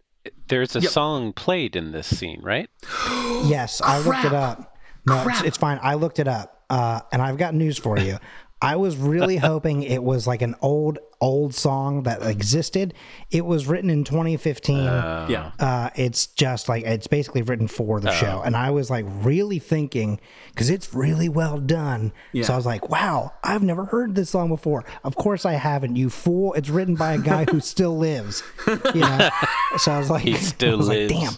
[0.47, 0.91] There's a Yep.
[0.91, 2.69] song played in this scene, right?
[3.45, 4.75] Yes, I looked it up.
[5.05, 5.79] No, it's, it's fine.
[5.81, 8.17] I looked it up, uh, and I've got news for you.
[8.61, 12.93] I was really hoping it was like an old, old song that existed.
[13.31, 14.77] It was written in 2015.
[14.83, 15.51] Yeah.
[15.59, 19.59] uh, it's just like it's basically written for the show, and I was like really
[19.59, 20.19] thinking
[20.49, 22.11] because it's really well done.
[22.33, 22.43] Yeah.
[22.43, 25.95] So I was like, "Wow, I've never heard this song before." Of course, I haven't.
[25.95, 26.53] You fool!
[26.53, 28.43] It's written by a guy who still lives.
[28.67, 29.29] You know.
[29.77, 31.11] So I was like, He still I was lives.
[31.13, 31.33] like, "Damn."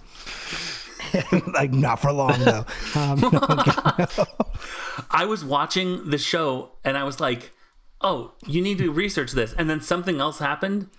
[1.54, 2.66] like not for long though.
[2.96, 3.20] Um,
[5.10, 7.52] I was watching the show and I was like,
[8.02, 10.90] "Oh, you need to research this." And then something else happened,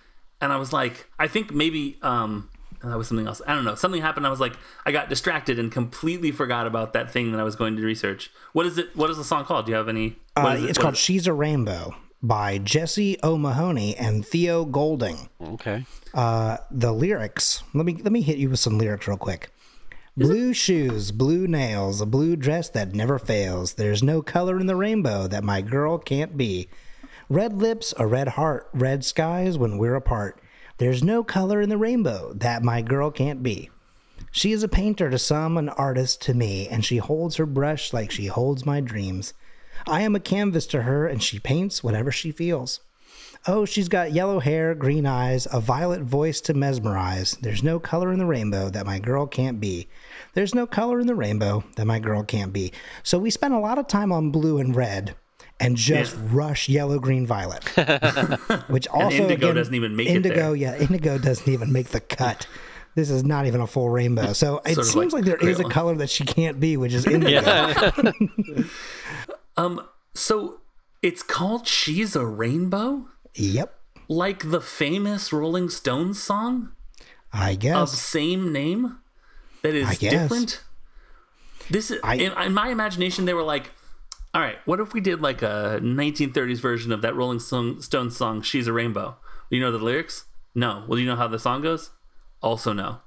[0.41, 2.49] and I was like, "I think maybe um,
[2.83, 3.41] that was something else.
[3.47, 3.75] I don't know.
[3.75, 4.25] Something happened.
[4.27, 4.53] I was like,
[4.85, 8.31] I got distracted and completely forgot about that thing that I was going to research.
[8.53, 8.95] What is it?
[8.95, 9.65] What is the song called?
[9.65, 10.15] Do you have any?
[10.35, 11.03] what uh, is it- it's what called is it?
[11.03, 15.29] "She's a Rainbow" by Jesse O'Mahony and Theo Golding.
[15.41, 15.85] Okay.
[16.13, 17.63] Uh, the lyrics.
[17.73, 19.49] Let me let me hit you with some lyrics real quick.
[20.15, 23.73] Blue shoes, blue nails, a blue dress that never fails.
[23.73, 26.69] There's no color in the rainbow that my girl can't be.
[27.29, 30.39] Red lips, a red heart, red skies when we're apart.
[30.77, 33.71] There's no color in the rainbow that my girl can't be.
[34.31, 37.91] She is a painter to some, an artist to me, and she holds her brush
[37.91, 39.33] like she holds my dreams.
[39.87, 42.81] I am a canvas to her, and she paints whatever she feels.
[43.45, 47.37] Oh, she's got yellow hair, green eyes, a violet voice to mesmerize.
[47.41, 49.89] There's no color in the rainbow that my girl can't be.
[50.33, 52.71] There's no color in the rainbow that my girl can't be.
[53.03, 55.15] So we spent a lot of time on blue and red
[55.59, 57.63] and just rush yellow, green, violet.
[58.69, 61.99] Which also indigo again, doesn't even make it indigo, yeah, indigo doesn't even make the
[61.99, 62.47] cut.
[62.95, 64.33] This is not even a full rainbow.
[64.33, 66.77] So it Sort of seems like like, there is a color that she can't be,
[66.77, 67.91] which is indigo.
[69.57, 69.85] Um.
[70.13, 70.59] So
[71.03, 73.77] it's called "She's a Rainbow," Yep.
[74.07, 76.71] like the famous Rolling Stones song
[77.31, 77.75] I guess.
[77.75, 78.97] of same name
[79.61, 80.63] that is different.
[81.69, 83.25] This is I- in, in my imagination.
[83.25, 83.71] They were like,
[84.33, 88.17] "All right, what if we did like a 1930s version of that Rolling Stone- Stones
[88.17, 89.15] song, She's a Rainbow?"
[89.49, 90.25] You know the lyrics?
[90.55, 90.83] No.
[90.87, 91.91] Well, you know how the song goes?
[92.41, 92.99] Also, no.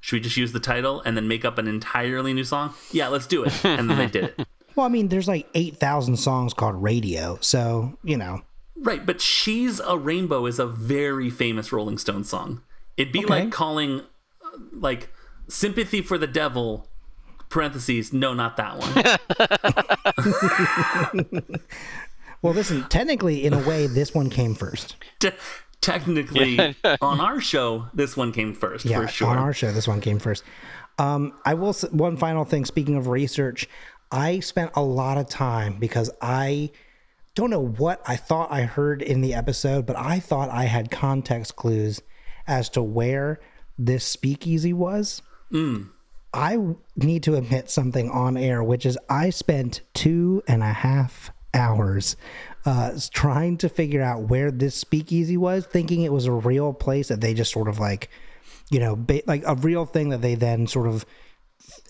[0.00, 2.74] Should we just use the title and then make up an entirely new song?
[2.92, 3.64] Yeah, let's do it.
[3.64, 4.46] And then they did it.
[4.78, 7.36] Well, I mean, there's like 8,000 songs called radio.
[7.40, 8.42] So, you know.
[8.76, 12.62] Right, but She's a Rainbow is a very famous Rolling Stone song.
[12.96, 13.42] It'd be Okay.
[13.42, 14.02] like calling
[14.44, 15.08] uh, like
[15.48, 16.86] Sympathy for the Devil
[17.48, 18.92] parentheses no not that one.
[22.40, 24.94] Well, listen, technically, in a way, this one came first.
[25.18, 25.32] Te-
[25.80, 29.26] technically, on our show, this one came first Yeah, for sure.
[29.26, 30.44] on our show, this one came first.
[31.00, 31.70] Um, I will.
[31.70, 32.64] s- One final thing.
[32.64, 33.68] Speaking of research,
[34.10, 36.70] I spent a lot of time because I
[37.34, 40.90] don't know what I thought I heard in the episode, but I thought I had
[40.90, 42.00] context clues
[42.46, 43.38] as to where
[43.78, 45.22] this speakeasy was.
[46.34, 46.58] I
[46.96, 52.16] need to admit something on air, which is I spent two and a half hours
[52.66, 57.08] uh, trying to figure out where this speakeasy was, thinking it was a real place
[57.08, 58.10] that they just sort of like,
[58.70, 61.06] you know, ba- like a real thing that they then sort of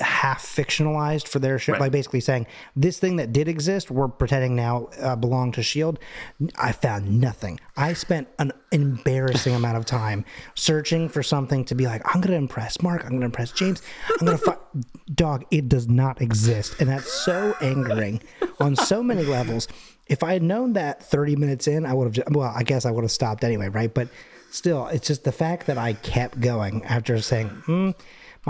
[0.00, 1.80] half fictionalized for their show, Right.
[1.82, 5.98] like basically saying this thing that did exist, we're pretending now uh, belonged to Shield.
[6.56, 7.58] I found nothing.
[7.76, 12.32] I spent an embarrassing amount of time searching for something to be like, I'm going
[12.32, 13.02] to impress Mark.
[13.02, 13.82] I'm going to impress James.
[14.20, 14.58] I'm going to find
[15.14, 15.44] dog.
[15.50, 18.20] It does not exist, and that's so angering
[18.60, 19.68] on so many levels.
[20.06, 22.24] If I had known that 30 minutes in, I would have.
[22.34, 23.92] Well, I guess I would have stopped anyway, right?
[23.92, 24.08] But
[24.50, 27.90] still, it's just the fact that I kept going after saying, hmm,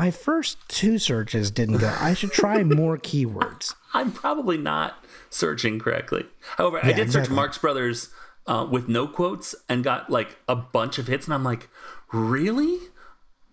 [0.02, 1.92] my first two searches didn't go.
[2.00, 3.74] I should try more keywords.
[3.92, 6.24] I'm probably not searching correctly.
[6.56, 7.36] However, I Yeah, did search exactly.
[7.36, 8.08] Marx Brothers
[8.46, 11.68] uh, with no quotes and got like a bunch of hits, and I'm like,
[12.12, 12.78] really?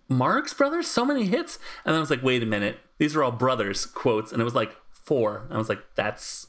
[0.08, 3.32] Marx Brothers, so many hits, and I was like, wait a minute, these are all
[3.32, 5.42] brothers quotes, and it was like four.
[5.46, 6.46] And I was like, that's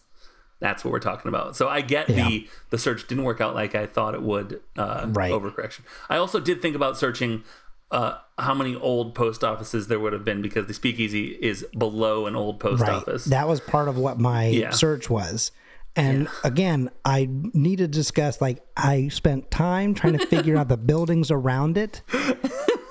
[0.60, 1.55] that's what we're talking about.
[1.55, 4.62] So I get the the search didn't work out like I thought it would.
[4.77, 5.31] Uh, Right.
[5.31, 5.81] Overcorrection.
[6.10, 7.43] I also did think about searching.
[7.89, 12.26] Uh, how many old post offices there would have been because the speakeasy is below
[12.28, 12.91] an old post Right.
[12.91, 13.26] office.
[13.26, 14.71] That was part of what my Yeah.
[14.71, 15.52] search was.
[15.95, 20.78] And again, I need to discuss like I spent time trying to figure out the
[20.78, 22.02] buildings around it,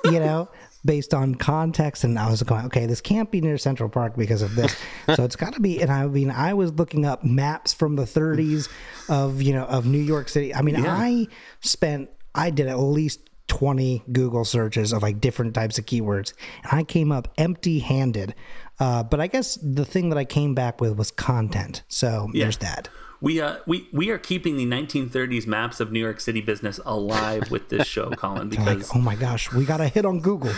[0.05, 0.49] you know,
[0.85, 2.03] based on context.
[2.03, 4.75] And I was going, okay, this can't be near Central Park because of this.
[5.15, 5.81] so it's got to be.
[5.81, 8.69] And I mean, I was looking up maps from the 30s
[9.09, 10.53] of, you know, of New York City.
[10.53, 11.29] I mean, I
[11.61, 16.33] spent, I did at least 20 Google searches of like different types of keywords,
[16.65, 18.35] and I came up empty handed.
[18.79, 21.83] Uh, but I guess the thing that I came back with was content.
[21.89, 22.89] So there's that.
[23.23, 27.51] We uh we we are keeping the 1930s maps of New York City business alive
[27.51, 30.53] with this show, Colin, Like, because oh my gosh, we got a hit on Google.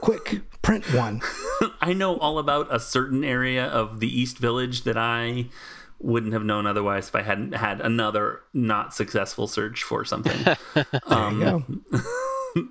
[0.00, 1.20] Quick, print one.
[1.82, 5.50] I know all about a certain area of the East Village that I
[6.00, 10.56] wouldn't have known otherwise if I hadn't had another not successful search for something.
[11.08, 11.64] Go.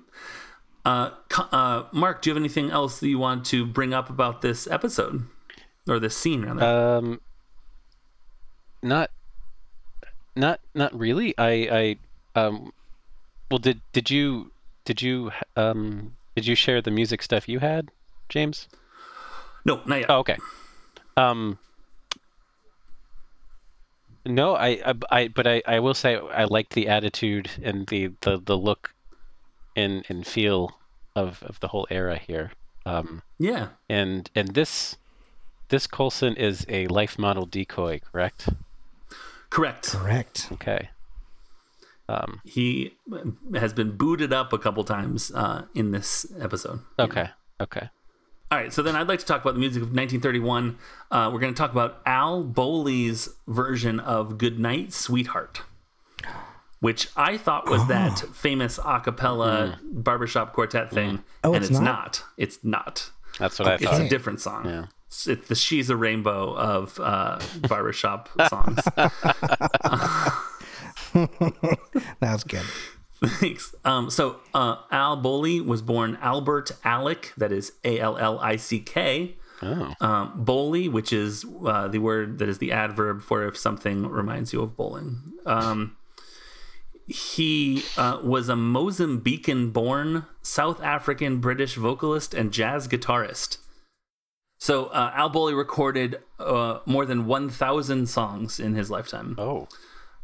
[0.84, 1.10] uh,
[1.52, 4.66] uh, Mark, do you have anything else that you want to bring up about this
[4.66, 5.26] episode
[5.88, 6.44] or this scene?
[6.44, 7.20] Rather, Um,
[8.82, 9.10] not,
[10.34, 11.34] not, not really.
[11.38, 11.96] I,
[12.34, 12.72] I, um,
[13.50, 14.52] well, did did you
[14.84, 17.90] did you um did you share the music stuff you had,
[18.28, 18.68] James?
[19.64, 20.06] no, not yet.
[20.08, 20.36] Oh, okay.
[21.16, 21.58] Um,
[24.24, 28.12] no, I, I, I, but I, I will say I like the attitude and the,
[28.20, 28.94] the, the look
[29.76, 30.78] and, and feel
[31.16, 32.52] of, of the whole era here.
[32.86, 34.96] Um, Yeah, and, and this,
[35.68, 38.48] this Coulson is a life model decoy, correct?
[39.50, 39.90] correct.
[39.90, 40.48] Correct.
[40.52, 40.88] Okay.
[42.08, 42.96] Um, He
[43.54, 46.80] has been booted up a couple times uh, in this episode.
[46.98, 47.30] okay.
[47.60, 47.90] Okay.
[48.52, 50.76] All right, so then I'd like to talk about the music of 1931.
[51.10, 55.62] Uh, we're going to talk about Al Bowlly's version of "Goodnight, Sweetheart,"
[56.80, 61.78] which I thought was that famous a cappella barbershop quartet thing, Oh, and it's it's
[61.78, 61.84] not?
[61.84, 62.24] not.
[62.36, 63.10] It's not.
[63.38, 63.94] That's what I It's thought.
[63.94, 64.64] It's a different song.
[64.66, 64.86] Yeah.
[65.06, 68.80] It's, it's the "She's a Rainbow" of uh, barbershop songs.
[71.12, 72.64] That was good.
[73.24, 73.74] Thanks.
[73.84, 78.56] Um, so uh, Al Bowlly was born Albert Allick, that is A L L I
[78.56, 79.36] C K.
[79.62, 79.94] Oh.
[80.00, 84.52] Um, Bowlly, which is uh, the word that is the adverb for if something reminds
[84.52, 85.34] you of bowling.
[85.44, 85.96] Um,
[87.06, 93.58] he uh, was a Mozambican born South African British vocalist and jazz guitarist.
[94.58, 99.34] So uh, Al Bowlly recorded uh, more than 1,000 songs in his lifetime.
[99.38, 99.68] Oh.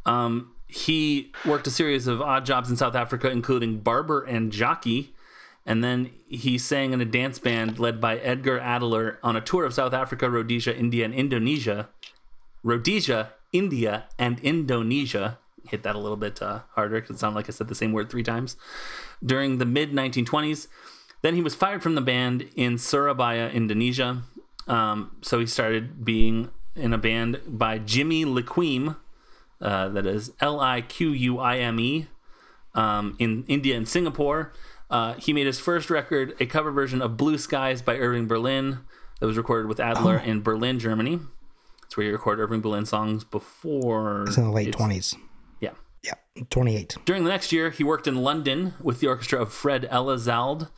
[0.05, 5.15] Um, he worked a series of odd jobs in South Africa, including barber and jockey.
[5.65, 9.65] And then he sang in a dance band led by Edgar Adeler on a tour
[9.65, 11.89] of South Africa, Rhodesia, India, and Indonesia.
[12.63, 15.39] Rhodesia, India, and Indonesia.
[15.69, 17.93] Hit that a little bit uh, harder because it sounded like I said the same
[17.93, 18.57] word three times.
[19.25, 20.69] During the mid 1920s.
[21.23, 24.23] Then he was fired from the band in Surabaya, Indonesia.
[24.69, 28.97] Um, so he started being in a band by Jimmy Liquime,
[29.61, 32.07] uh, that is L I Q U I M E,
[32.75, 34.53] um, in India and Singapore.
[34.89, 38.81] Uh, he made his first record, a cover version of Blue Skies by Irving Berlin,
[39.21, 41.19] that was recorded with Adeler in Berlin, Germany.
[41.85, 44.25] It's where he recorded Irving Berlin songs before.
[44.27, 45.15] It's in the late it's- twenties.
[45.61, 45.71] Yeah.
[46.05, 46.15] Yeah,
[46.51, 46.97] twenty eight.
[47.05, 50.69] During the next year, he worked in London with the orchestra of Fred Elizalde.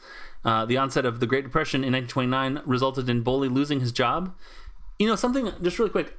[0.44, 4.34] Uh, the onset of the Great Depression in 1929 resulted in Bowlly losing his job.
[4.98, 6.16] You know, something just really quick,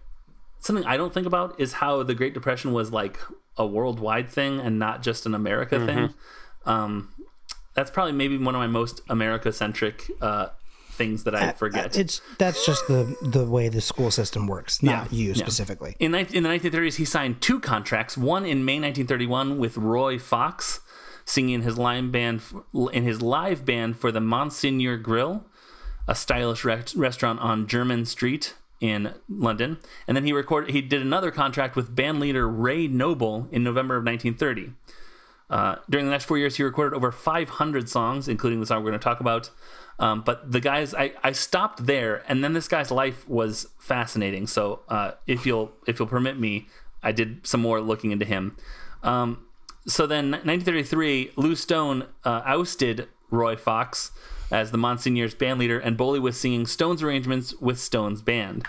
[0.59, 3.19] something I don't think about is how the Great Depression was like
[3.57, 6.13] a worldwide thing and not just an America thing.
[6.65, 7.13] Um,
[7.73, 10.49] that's probably maybe one of my most America centric uh,
[10.91, 11.97] things that I forget.
[11.97, 15.33] It's that's just the the way the school system works, not Yeah, you yeah.
[15.35, 15.95] specifically.
[15.99, 18.17] In, in the 1930s, he signed two contracts.
[18.17, 20.81] One in May 1931 with Roy Fox,
[21.25, 22.41] singing in his live band
[22.91, 25.45] in his live band for the Monseigneur Grill,
[26.07, 29.77] a stylish re- restaurant on Jermyn Street in London.
[30.07, 30.71] And then he recorded.
[30.71, 34.73] He did another contract with band leader Ray Noble in November of 1930.
[35.49, 38.91] Uh, during the next four years, he recorded over 500 songs, including the song we're
[38.91, 39.49] going to talk about.
[39.97, 44.47] Um, but the guys, I, I stopped there, and then this guy's life was fascinating.
[44.47, 46.67] So uh, if you'll if you'll permit me,
[47.03, 48.55] I did some more looking into him.
[49.03, 49.45] Um,
[49.87, 54.11] so then, 1933, Lew Stone uh, ousted Roy Fox
[54.51, 58.65] as the Monseigneur's band leader, and Bowlly was singing Stone's arrangements with Stone's band.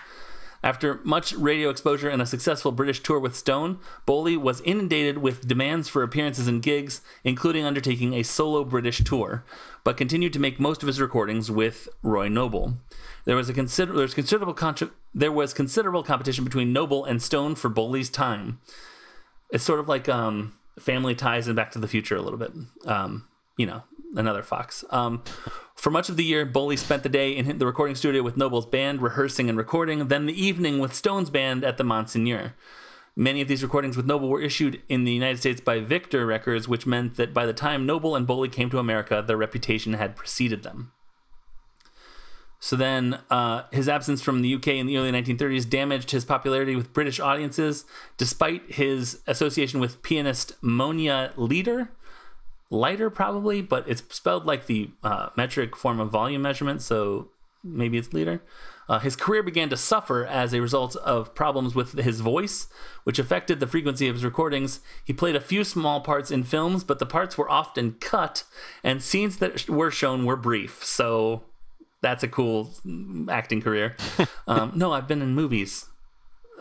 [0.62, 5.48] After much radio exposure and a successful British tour with Stone, Bowlly was inundated with
[5.48, 9.42] demands for appearances and gigs, including undertaking a solo British tour,
[9.84, 12.74] but continued to make most of his recordings with Roy Noble.
[13.24, 17.22] There was a consider- there was considerable contra- there was considerable competition between Noble and
[17.22, 18.60] Stone for Bowlly's time.
[19.50, 22.52] It's sort of like um, Family Ties and Back to the Future a little bit.
[22.86, 23.82] Um, you know,
[24.14, 24.84] another Fox.
[24.90, 25.22] Um,
[25.74, 28.66] for much of the year, Bowlly spent the day in the recording studio with Noble's
[28.66, 32.54] band, rehearsing and recording, then the evening with Stone's band at the Monseigneur.
[33.16, 36.68] Many of these recordings with Noble were issued in the United States by Victor Records,
[36.68, 40.16] which meant that by the time Noble and Bowlly came to America, their reputation had
[40.16, 40.92] preceded them.
[42.60, 46.76] So then, uh, his absence from the UK in the early 1930s damaged his popularity
[46.76, 47.86] with British audiences,
[48.18, 51.90] despite his association with pianist Monia Liter.
[52.70, 57.28] Lighter, probably, but it's spelled like the uh, metric form of volume measurement, so
[57.64, 58.42] maybe it's Liter.
[58.88, 62.66] Uh, his career began to suffer as a result of problems with his voice,
[63.04, 64.80] which affected the frequency of his recordings.
[65.04, 68.44] He played a few small parts in films, but the parts were often cut,
[68.82, 70.84] and scenes that were shown were brief.
[70.84, 71.44] So
[72.00, 72.70] that's a cool
[73.28, 73.96] acting career.
[74.48, 75.86] um, no, I've been in movies.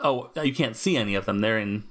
[0.03, 1.39] Oh, you can't see any of them.
[1.39, 1.83] They're in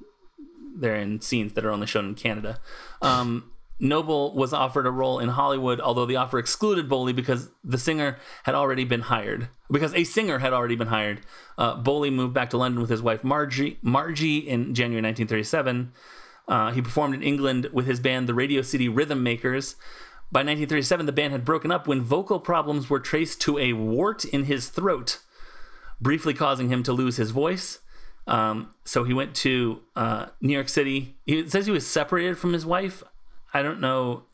[0.76, 2.60] they're in scenes that are only shown in Canada.
[3.02, 7.78] Um, Noble was offered a role in Hollywood, although the offer excluded Bowlly because the
[7.78, 9.48] singer had already been hired.
[9.70, 11.20] Because a singer had already been hired.
[11.56, 15.92] Uh, Bowlly moved back to London with his wife Margie, Margie in January 1937.
[16.48, 19.76] Uh, he performed in England with his band, the Radio City Rhythm Makers.
[20.32, 24.24] By 1937, the band had broken up when vocal problems were traced to a wart
[24.24, 25.20] in his throat,
[26.00, 27.78] briefly causing him to lose his voice.
[28.26, 31.16] Um, so he went to uh, New York City.
[31.24, 33.02] He says he was separated from his wife.
[33.54, 34.24] I don't know.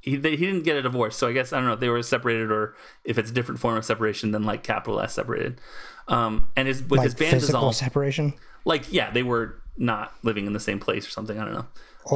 [0.00, 1.88] He they, he didn't get a divorce, so I guess I don't know if they
[1.88, 5.60] were separated or if it's a different form of separation than like capital S separated.
[6.06, 8.34] Um, and his with Like his band physical dissolved, separation.
[8.64, 11.38] like yeah, they were not living in the same place or something.
[11.38, 11.66] I don't know.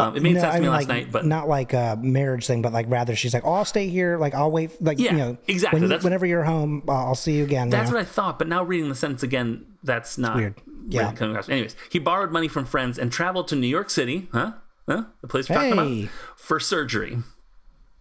[0.01, 1.75] Um, it made No, sense I to me mean, last like, night, but not like
[1.75, 4.17] a marriage thing, but like rather she's like, "Oh, I'll stay here.
[4.17, 4.81] Like I'll wait.
[4.81, 7.67] Like Yeah, you know, exactly, When you- whenever you're home, uh, I'll see you again.
[7.67, 7.97] you That's know?
[7.97, 10.55] what I thought, but now reading the sentence again, that's not weird.
[10.89, 11.13] Yeah.
[11.13, 11.49] coming across.
[11.51, 14.53] Anyways, he borrowed money from friends and traveled to New York City, huh?
[14.89, 15.05] Huh?
[15.21, 17.19] The place we're talking about for surgery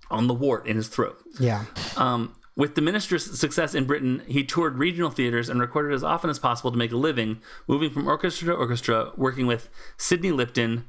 [0.10, 1.17] on the wart in his throat.
[1.39, 1.65] yeah.
[1.96, 6.30] Um, with the minister's success in Britain, he toured regional theaters and recorded as often
[6.30, 10.86] as possible to make a living, moving from orchestra to orchestra, working with Sidney Lipton,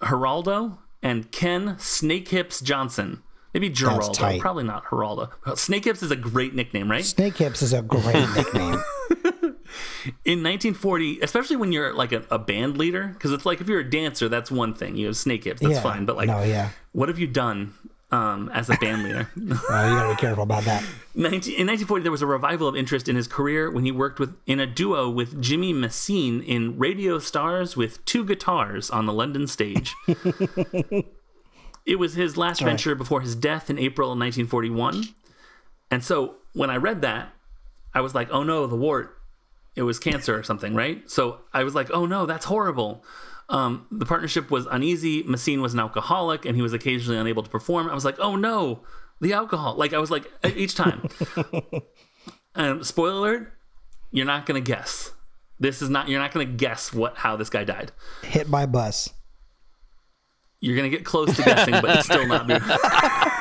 [0.00, 3.22] Geraldo, and Ken Snake Hips Johnson.
[3.54, 5.30] Maybe Geraldo, probably not Geraldo.
[5.56, 7.04] Snake Hips is a great nickname, right?
[7.04, 8.82] Snake hips is a great nickname.
[10.24, 13.80] in 1940, especially when you're like a, a band leader, because it's like if you're
[13.80, 14.96] a dancer, that's one thing.
[14.96, 15.82] You have snake hips, that's Yeah.
[15.82, 16.04] fine.
[16.06, 16.70] But like, No, yeah.
[16.92, 17.74] what have you done
[18.12, 19.30] um, as a band leader?
[19.36, 19.44] Oh,
[19.88, 20.82] you gotta be careful about that.
[21.14, 24.18] 19, in 1940, there was a revival of interest in his career when he worked
[24.20, 29.12] with in a duo with Jimmy Mesene in Radio Stars with two guitars on the
[29.12, 29.94] London stage.
[31.86, 35.04] it was his last venture before his death in April 1941.
[35.90, 37.32] And so when I read that,
[37.94, 39.16] I was like, oh no, the wart.
[39.76, 41.08] It was cancer or something, right?
[41.08, 43.04] So I was like, oh no, that's horrible.
[43.48, 45.22] Um, the partnership was uneasy.
[45.24, 47.88] Mesene was an alcoholic and he was occasionally unable to perform.
[47.88, 48.82] I was like, oh no,
[49.20, 49.74] the alcohol.
[49.76, 51.08] Like I was like, each time.
[52.54, 53.52] um, spoiler alert,
[54.10, 55.12] you're not going to guess.
[55.58, 57.92] This is not, you're not going to guess what, how this guy died.
[58.22, 59.10] Hit by bus.
[60.60, 62.46] You're going to get close to guessing, but it's still not.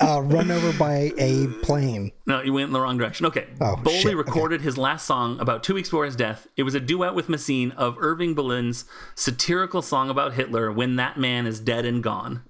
[0.00, 2.12] uh, run over by a plane.
[2.26, 3.26] No, you went in the wrong direction.
[3.26, 3.46] Okay.
[3.60, 4.06] Oh, Bowlly shit.
[4.06, 4.14] Okay.
[4.14, 6.46] recorded his last song about two weeks before his death.
[6.56, 8.84] It was a duet with Mesene of Irving Berlin's
[9.14, 12.42] satirical song about Hitler, When That Man Is Dead and Gone.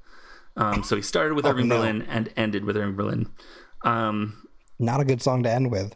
[0.57, 1.81] Um, so he started with Irving Oh, no.
[1.83, 3.29] Berlin and ended with Irving Berlin.
[3.83, 4.47] Um,
[4.79, 5.95] Not a good song to end with.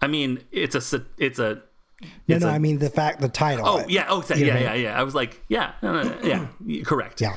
[0.00, 1.62] I mean, it's a it's a
[2.26, 3.64] No, It's no, a- I mean the fact, the title.
[3.66, 4.98] oh yeah oh know yeah yeah yeah.
[5.00, 6.46] I was like yeah no, no, yeah
[6.84, 7.34] correct Yeah.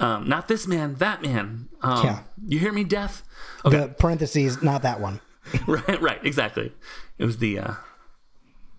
[0.00, 2.18] Um, not this man that man um, Yeah.
[2.46, 3.22] you hear me death
[3.64, 5.20] okay The parentheses, not that one.
[5.66, 6.72] right right exactly
[7.18, 7.74] it was the uh,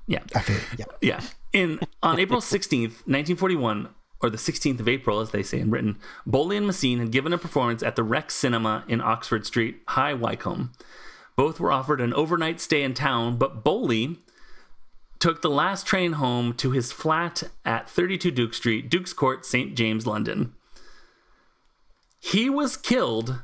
[0.07, 0.85] yeah I feel, yeah.
[1.01, 1.21] Yeah.
[1.53, 3.89] In on April 16th, 1941,
[4.21, 7.31] or the 16th of April, as they say in Britain, Bowlly and Mesene had given
[7.31, 10.71] a performance at the Rex Cinema in Oxford Street, High Wycombe.
[11.35, 14.17] Both were offered an overnight stay in town, but Bowlly
[15.19, 19.75] took the last train home to his flat at 32 Duke Street, Duke's Court, St.
[19.75, 20.53] James, London.
[22.23, 23.41] He was killed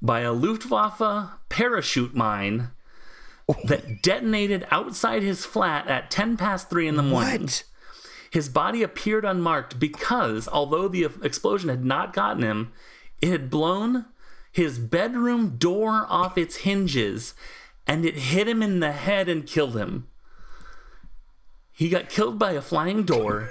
[0.00, 2.70] by a Luftwaffe parachute mine
[3.64, 7.42] that detonated outside his flat at 10 past 3 in the morning.
[7.42, 7.64] What?
[8.30, 12.72] His body appeared unmarked because, although the explosion had not gotten him,
[13.20, 14.06] it had blown
[14.52, 17.34] his bedroom door off its hinges
[17.88, 20.06] and it hit him in the head and killed him.
[21.72, 23.50] He got killed by a flying door.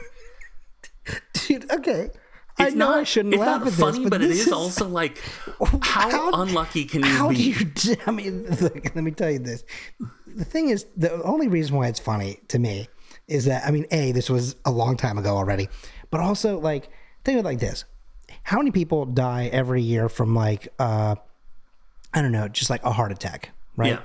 [1.33, 2.09] Dude, okay.
[2.57, 4.47] I It's know not, I shouldn't it's laugh not at funny, this, but, it this
[4.47, 5.17] is, also like,
[5.81, 7.53] how, how- unlucky can you How be?
[7.53, 7.95] do you?
[8.07, 9.63] I mean, look, let me tell you this.
[10.27, 12.87] The thing is, the only reason why it's funny to me
[13.27, 15.67] is that I mean, a this was a long time ago already,
[16.11, 16.89] but also like
[17.25, 17.83] think of it like this:
[18.43, 21.15] How many people die every year from like uh,
[22.13, 23.89] I don't know, just like a heart attack, right?
[23.93, 23.99] Yeah.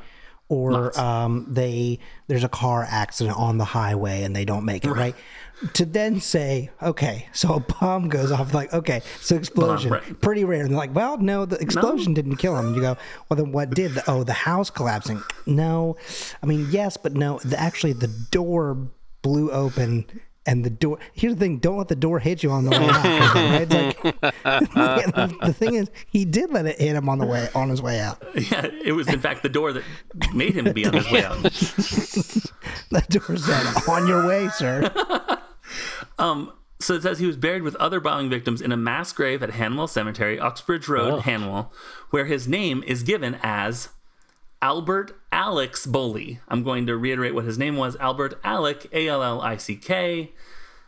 [0.51, 4.91] Or um, they there's a car accident on the highway and they don't make it
[4.91, 5.15] right.
[5.75, 10.21] To then say, okay, so a bomb goes off, like, okay, so explosion, right.
[10.21, 10.63] pretty rare.
[10.63, 12.69] And they're like, well, no, the explosion didn't kill him.
[12.69, 12.97] And you go,
[13.29, 13.95] well, then what did?
[13.95, 15.23] The, oh, the house collapsing.
[15.47, 15.97] No,
[16.43, 17.39] I mean, yes, but no.
[17.45, 18.89] The, actually, the door
[19.23, 20.07] blew open.
[20.47, 20.99] And the door.
[21.13, 23.05] Here's the thing: don't let the door hit you on the way out.
[23.35, 23.71] right?
[23.71, 24.03] Like,
[25.43, 28.01] the thing is, he did let it hit him on the way on his way
[28.01, 28.23] out.
[28.35, 29.83] Yeah, it was in fact the door that
[30.35, 31.43] made him be on his way out.
[31.43, 34.91] The door said, "On your way, sir."
[36.19, 36.53] um.
[36.83, 39.51] So it says he was buried with other bombing victims in a mass grave at
[39.51, 41.21] Hanwell Cemetery, Uxbridge Road, Oh.
[41.21, 41.71] Hanwell,
[42.09, 43.91] where his name is given as
[44.63, 46.41] Albert Alex Bowlly.
[46.49, 49.77] I'm going to reiterate what his name was Albert Alec, A L L I C
[49.77, 50.33] K.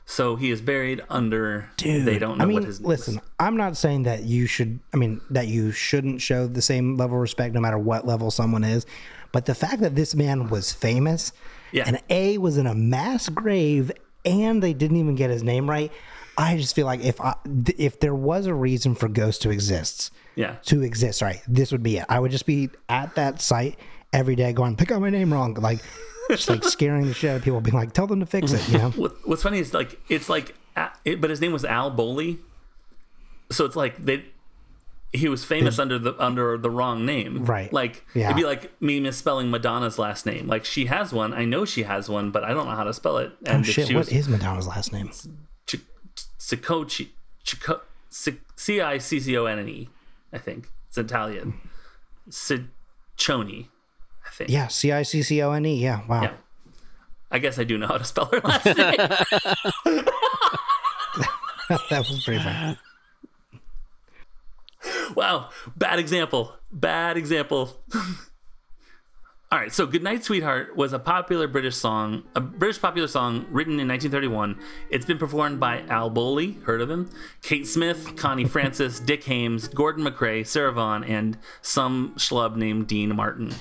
[0.05, 1.71] So he is buried under.
[1.77, 3.21] Dude, they don't know I mean, what his name listen, is.
[3.39, 4.81] I'm not saying that you should.
[4.93, 8.31] I mean, that you shouldn't show the same level of respect no matter what level
[8.31, 8.85] someone is.
[9.31, 11.33] But the fact that this man was famous,
[11.71, 11.85] Yeah.
[11.87, 13.91] and A was in a mass grave,
[14.25, 15.91] and they didn't even get his name right.
[16.37, 17.35] I just feel like if I,
[17.79, 20.57] if there was a reason for ghosts to exist, Yeah.
[20.67, 22.07] to exist, right, this would be it.
[22.09, 23.79] I would just be at that site
[24.13, 25.81] every day, going, "They got my name wrong," like
[26.31, 28.69] just like scaring the shit out of people, being like, "Tell them to fix it,"
[28.71, 28.91] you know.
[29.25, 32.39] What's funny is like it's like, uh, it, but his name was Al Bowlly,
[33.51, 34.25] so it's like they.
[35.15, 37.71] He was famous under the under the wrong name, Right.
[37.71, 38.29] Like Yeah.
[38.31, 40.47] it'd be like me misspelling Madonna's last name.
[40.47, 42.95] Like she has one, I know she has one, but I don't know how to
[42.95, 43.31] spell it.
[43.45, 43.89] And Oh shit!
[43.89, 45.11] she What was is Madonna's last name?
[45.67, 45.77] Ch-
[46.39, 47.09] Ciccoci,
[47.45, 49.91] Cicco- Cic- C I C C O N N E,
[50.33, 51.55] I think it's Italian.
[52.31, 53.69] Ciccioni,
[54.27, 54.51] I think.
[54.51, 55.83] Yeah, C I C C O N E.
[55.83, 56.23] Yeah, wow.
[56.23, 56.33] Yeah.
[57.31, 58.77] I guess I do know how to spell her last name.
[61.69, 62.79] that was pretty funny.
[65.15, 66.55] Wow, bad example.
[66.71, 67.81] Bad example.
[69.53, 73.79] All right, so "Goodnight, Sweetheart" was a popular British song, a British popular song written
[73.79, 74.59] in 1931.
[74.89, 77.11] It's been performed by Al Bowlly, heard of him,
[77.43, 83.15] Kate Smith, Connie Francis, Dick Haymes, Gordon MacRae, Sarah Vaughan, and some schlub named Dean
[83.15, 83.53] Martin,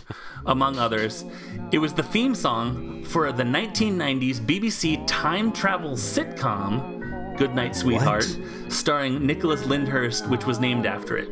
[0.45, 1.25] among others.
[1.73, 8.37] It was the theme song for the 1990s BBC time travel sitcom "Goodnight, Sweetheart,"
[8.69, 11.27] starring Nicholas Lyndhurst, which was named after it.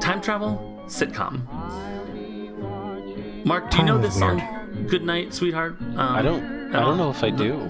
[0.00, 1.93] Time travel sitcom.
[3.44, 4.86] Mark, do you know this is song?
[4.88, 5.76] Good night, sweetheart.
[5.80, 6.74] Um, I don't.
[6.74, 7.68] I don't know if I do.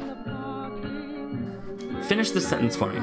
[2.05, 3.01] Finish the sentence for me.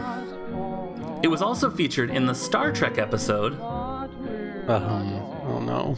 [1.24, 3.54] It was also featured in the Star Trek episode
[4.70, 5.14] Um.
[5.48, 5.96] Oh no.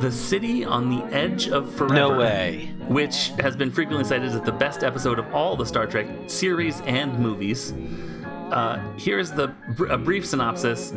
[0.00, 2.70] "The City on the Edge of Forever." No way.
[2.88, 6.80] Which has been frequently cited as the best episode of all the Star Trek series
[6.82, 7.72] and movies.
[8.50, 10.92] Uh, here's the br- a brief synopsis.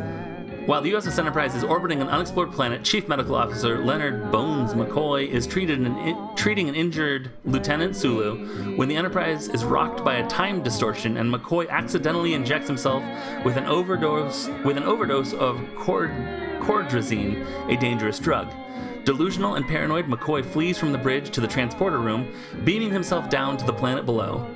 [0.68, 5.28] While the USS Enterprise is orbiting an unexplored planet, Chief Medical Officer Leonard Bones McCoy
[5.28, 10.28] is an in, treating an injured Lieutenant Sulu when the Enterprise is rocked by a
[10.30, 13.04] time distortion and McCoy accidentally injects himself
[13.44, 16.12] with an overdose with an overdose of cord,
[16.60, 18.48] cordrazine, a dangerous drug.
[19.04, 22.32] Delusional and paranoid, McCoy flees from the bridge to the transporter room,
[22.64, 24.48] beaming himself down to the planet below.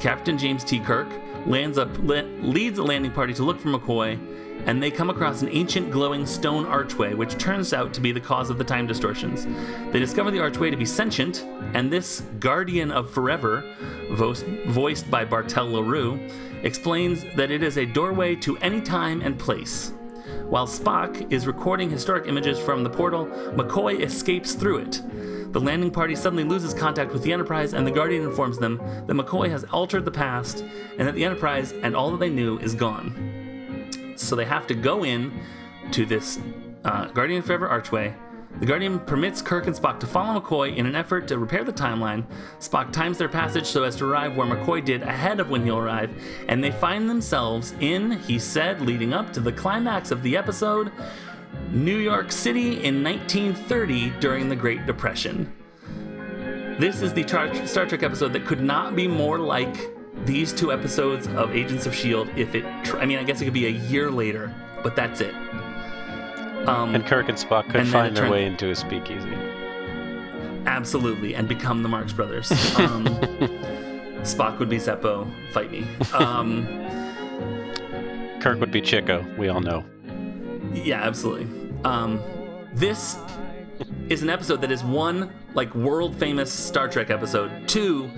[0.00, 0.80] Captain James T.
[0.80, 1.08] Kirk
[1.46, 4.18] lands up, le- leads a landing party to look for McCoy,
[4.66, 8.20] and they come across an ancient glowing stone archway, which turns out to be the
[8.20, 9.46] cause of the time distortions.
[9.90, 13.64] They discover the archway to be sentient, and this Guardian of Forever,
[14.12, 14.34] vo-
[14.66, 16.20] voiced by Bartell LaRue,
[16.62, 19.92] explains that it is a doorway to any time and place.
[20.44, 25.02] While Spock is recording historic images from the portal, McCoy escapes through it.
[25.52, 29.16] The landing party suddenly loses contact with the Enterprise, and the Guardian informs them that
[29.16, 30.64] McCoy has altered the past
[30.96, 34.14] and that the Enterprise and all that they knew is gone.
[34.14, 35.40] So they have to go in
[35.90, 36.38] to this
[36.84, 38.14] uh, Guardian Forever archway.
[38.58, 41.72] The Guardian permits Kirk and Spock to follow McCoy in an effort to repair the
[41.72, 42.26] timeline.
[42.58, 45.78] Spock times their passage so as to arrive where McCoy did ahead of when he'll
[45.78, 46.12] arrive,
[46.48, 50.92] and they find themselves in, he said, leading up to the climax of the episode,
[51.70, 55.52] New York City in 1930 during the Great Depression.
[56.78, 57.26] This is the
[57.66, 59.76] Star Trek episode that could not be more like
[60.24, 62.32] these two episodes of Agents of S.H.I.E.L.D.
[62.40, 64.52] if it, tr- I mean, I guess it could be a year later,
[64.82, 65.34] but that's it.
[66.66, 69.32] Um, And Kirk and Spock could And find their turned- way into a speakeasy.
[70.66, 72.50] absolutely, and become the Marx Brothers.
[72.78, 73.06] Um,
[74.22, 75.86] Spock would be Zeppo, fight me.
[76.12, 76.66] Um,
[78.40, 79.84] Kirk would be Chico, we all know.
[80.72, 81.48] Yeah, absolutely.
[81.84, 82.20] Um,
[82.74, 83.16] this
[84.08, 87.68] is an episode that is one like world famous Star Trek episode.
[87.68, 88.10] Two,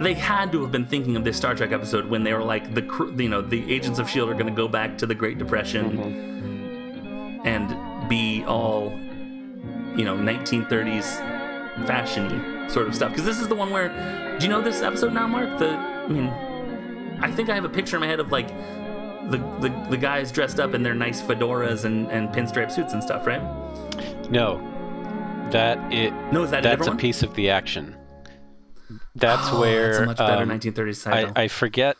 [0.00, 2.74] they had to have been thinking of this Star Trek episode when they were like
[2.74, 2.82] the
[3.16, 7.40] you know the agents of Shield are going to go back to the Great Depression
[7.44, 8.90] and be all
[9.96, 11.20] you know 1930s
[11.86, 13.10] fashiony sort of stuff.
[13.10, 13.88] Because this is the one where
[14.38, 15.58] do you know this episode now, Mark?
[15.58, 16.28] The I mean,
[17.20, 18.50] I think I have a picture in my head of like
[19.30, 23.02] the, the, the guys dressed up in their nice fedoras and, and pinstripe suits and
[23.02, 23.42] stuff, right?
[24.30, 24.58] No,
[25.50, 26.12] that it.
[26.32, 27.96] No, is that that's different a piece of the action.
[29.14, 31.32] That's Oh, where that's a much better um, 1930s I, title.
[31.36, 31.96] I forget.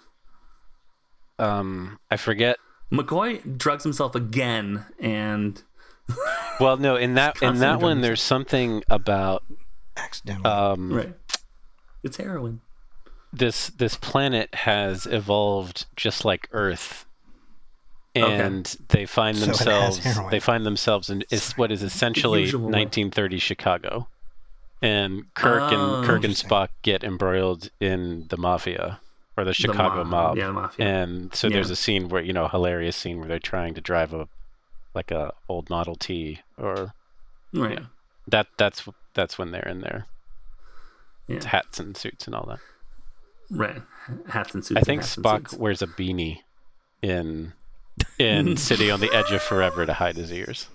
[1.39, 2.57] Um, I forget.
[2.93, 5.63] McCoy drugs himself again, and
[6.61, 9.43] Well, no, in that in that one, drugging there's something about
[9.97, 10.51] Accidentally.
[10.51, 11.15] um, right,
[12.03, 12.61] it's heroin.
[13.33, 17.07] this this planet has evolved just like Earth,
[18.17, 18.41] Okay.
[18.41, 20.31] and they find So themselves heroin.
[20.31, 24.07] they find themselves in is what is essentially 1930 Chicago,
[24.83, 25.97] and Kirk Oh.
[25.99, 29.01] and Kirk and Spock get embroiled in the mafia
[29.37, 30.87] or the Chicago mob, mob, yeah, the mafia.
[30.87, 34.15] and so there's a scene where you know hilarious scene where they're trying to drive
[34.15, 34.29] a
[34.95, 36.93] like a old Model T or
[37.53, 37.81] Right.
[38.29, 40.07] that that's that's when they're in their
[41.27, 41.45] Yeah.
[41.45, 42.59] hats and suits and all that.
[43.51, 43.83] Right.
[44.29, 44.79] Hats and suits.
[44.81, 45.55] I think Spock suits.
[45.61, 46.43] wears a beanie
[47.03, 47.53] in
[48.19, 50.69] in City on the Edge of Forever to hide his ears.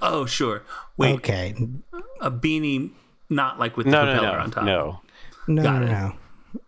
[0.00, 0.62] Oh, sure.
[0.96, 1.54] Wait, okay.
[2.20, 2.90] a beanie,
[3.28, 4.64] not like with the No, no, propeller no, on top.
[4.64, 5.00] no,
[5.46, 5.90] No, Got no, it.
[5.90, 6.12] no.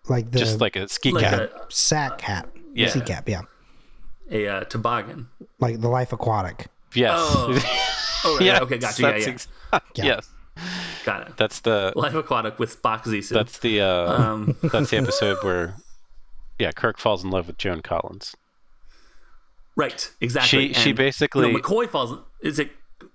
[0.08, 1.40] Like the just like a ski Like cap.
[1.40, 2.48] a, sack hat.
[2.74, 2.88] Yeah.
[2.88, 3.40] ski cap, yeah.
[4.30, 5.28] a uh, toboggan.
[5.60, 6.66] Like the life aquatic.
[6.94, 7.52] yes, Oh,
[8.36, 9.02] right, yes, okay, gotcha.
[9.02, 9.26] Yeah, yeah.
[9.28, 9.48] ex-
[9.94, 10.04] Yeah.
[10.04, 10.30] yes,
[11.06, 11.36] Got it.
[11.38, 13.30] that's the Life Aquatic with Spock Zissou.
[13.30, 15.74] that's the uh, um, that's the episode where
[16.58, 18.34] yeah Kirk falls in love with Joan Collins.
[19.80, 20.68] Right, exactly.
[20.68, 22.18] She she And- basically No, McCoy falls.
[22.40, 22.70] Is it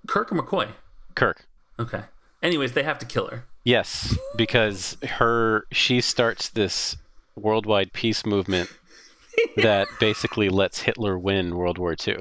[0.06, 0.68] Kirk or McCoy?
[1.14, 1.46] Kirk.
[1.78, 2.02] Okay.
[2.42, 3.44] Anyways, they have to kill her.
[3.64, 6.96] Yes, because her she starts this
[7.36, 8.68] worldwide peace movement
[9.56, 12.18] that basically lets Hitler win World War II.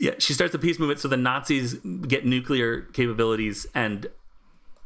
[0.00, 1.74] Yeah, she starts the peace movement so the Nazis
[2.06, 4.06] get nuclear capabilities and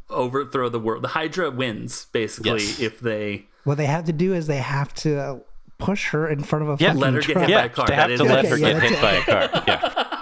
[0.09, 1.03] overthrow the world.
[1.03, 2.81] The Hydra wins basically Yes.
[2.81, 5.39] if they What they have to do is they have to uh,
[5.79, 6.89] push her in front of a Yeah.
[6.89, 7.49] fucking Let her get truck.
[7.49, 7.87] hit by a car.
[7.87, 9.63] they That have is to let Okay, her yeah, get hit by a car.
[9.69, 10.19] Yeah.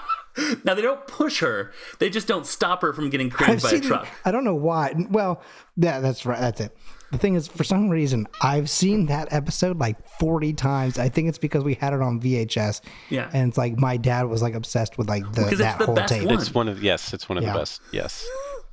[0.65, 3.69] Now they don't push her; they just don't stop her from getting I've creamed by
[3.69, 4.09] a seen it- truck.
[4.25, 4.95] I don't know why.
[5.11, 5.43] Well,
[5.77, 6.41] yeah, that's right.
[6.41, 6.77] That's it.
[7.11, 10.99] The thing is, for some reason, I've seen that episode like 40 times.
[10.99, 12.81] I think it's because we had it on VHS.
[13.11, 13.29] Yeah.
[13.33, 16.15] And it's like my dad was like obsessed with like the, that the whole best
[16.15, 16.25] tape.
[16.29, 16.35] one.
[16.39, 17.53] It's one of yes, it's one of Yeah.
[17.53, 17.83] the best.
[17.91, 18.25] Yes.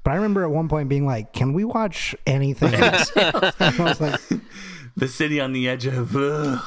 [0.04, 4.00] But I remember at one point being like, "Can we watch anything?" else?" I was
[4.00, 4.22] like,
[4.98, 6.16] The city on the edge of.
[6.16, 6.60] Ugh.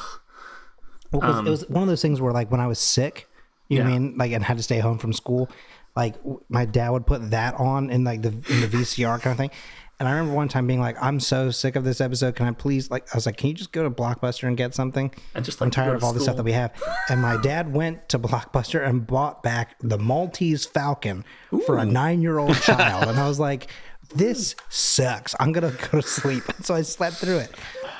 [1.11, 3.27] well, 'cause it was one of those things where like when I was sick,
[3.67, 4.09] you know what I Um, Yeah.
[4.09, 5.49] mean, like and had to stay home from school,
[5.95, 9.33] like w- my dad would put that on in like the in the VCR kind
[9.33, 9.51] of thing.
[9.99, 12.35] And I remember one time being like, I'm so sick of this episode.
[12.35, 14.73] Can I please, like, I was like, can you just go to Blockbuster and get
[14.73, 15.13] something?
[15.35, 16.71] I just I'm like go tired of all the stuff that we have.
[17.07, 21.23] And my dad went to Blockbuster and bought back the Maltese Falcon
[21.67, 23.03] for a nine year old child.
[23.09, 23.67] and I was like,
[24.15, 25.35] this sucks.
[25.39, 26.43] I'm going to go to sleep.
[26.63, 27.51] So I slept through it.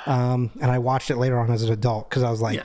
[0.05, 2.63] Um, and I watched it later on as an adult because I was like, Yeah.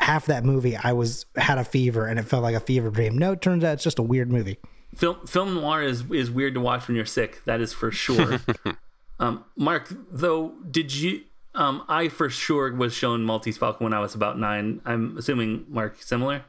[0.00, 3.16] half that movie I was had a fever and it felt like a fever dream.
[3.18, 4.58] No, it turns out it's just a weird movie.
[4.94, 7.42] Film film noir is is weird to watch when you're sick.
[7.44, 8.40] That is for sure.
[9.18, 11.22] um, Mark, though, did you?
[11.56, 14.80] Um, I for sure was shown Maltese Falcon when I was about nine.
[14.84, 16.42] I'm assuming Mark similar.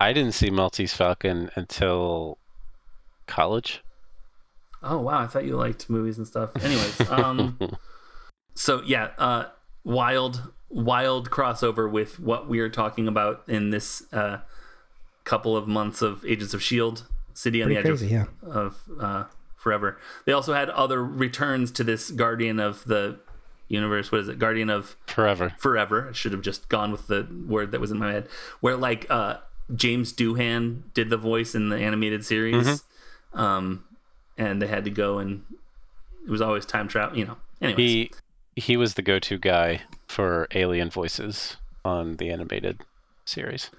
[0.00, 2.38] I didn't see Maltese Falcon until
[3.26, 3.82] college.
[4.82, 6.50] Oh wow, I thought you liked movies and stuff.
[6.62, 7.58] Anyways, um,
[8.58, 9.44] so yeah, uh,
[9.84, 14.38] wild, wild crossover with what we are talking about in this uh,
[15.22, 18.24] couple of months of Agents of Shield, City on Pretty the Edge crazy, yeah.
[18.42, 19.24] of, of uh,
[19.56, 19.98] Forever.
[20.24, 23.20] They also had other returns to this Guardian of the
[23.68, 24.10] Universe.
[24.10, 24.40] What is it?
[24.40, 25.54] Guardian of Forever.
[25.56, 26.08] Forever.
[26.08, 28.28] I should have just gone with the word that was in my head.
[28.58, 29.36] Where like uh,
[29.72, 32.82] James Doohan did the voice in the animated series,
[33.34, 33.84] um,
[34.36, 35.44] and they had to go and
[36.24, 37.16] it was always time travel.
[37.16, 37.36] You know.
[37.60, 38.10] Anyways, He
[38.58, 42.80] he was the go-to guy for alien voices on the animated
[43.24, 43.70] series.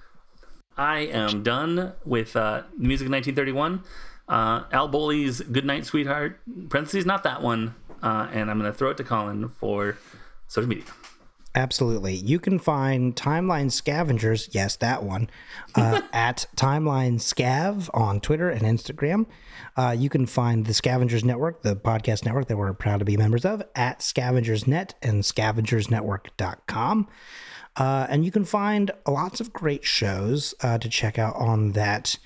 [0.78, 3.84] I am done with uh, music of 1931.
[4.28, 7.76] Uh, Al Bowlly's "Goodnight, Sweetheart." Parentheses, not that one.
[8.02, 9.98] Uh, and I'm going to throw it to Colin for
[10.48, 10.86] social media.
[11.56, 12.14] Absolutely.
[12.14, 15.30] You can find Timeline Scavengers, yes, that one,
[15.76, 19.26] uh, at Timeline Scav on Twitter and Instagram.
[19.76, 23.18] Uh, you can find the Scavengers Network, the podcast network that we're proud to be
[23.18, 27.08] members of, at scavengersnet and scavengersnetwork.com.
[27.76, 32.18] Uh, and you can find lots of great shows uh, to check out on that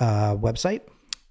[0.00, 0.80] uh, website,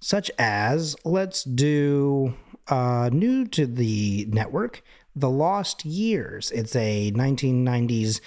[0.00, 2.34] such as let's do
[2.68, 4.82] uh, new to the network,
[5.16, 6.50] The Lost Years.
[6.50, 8.20] It's a 1990s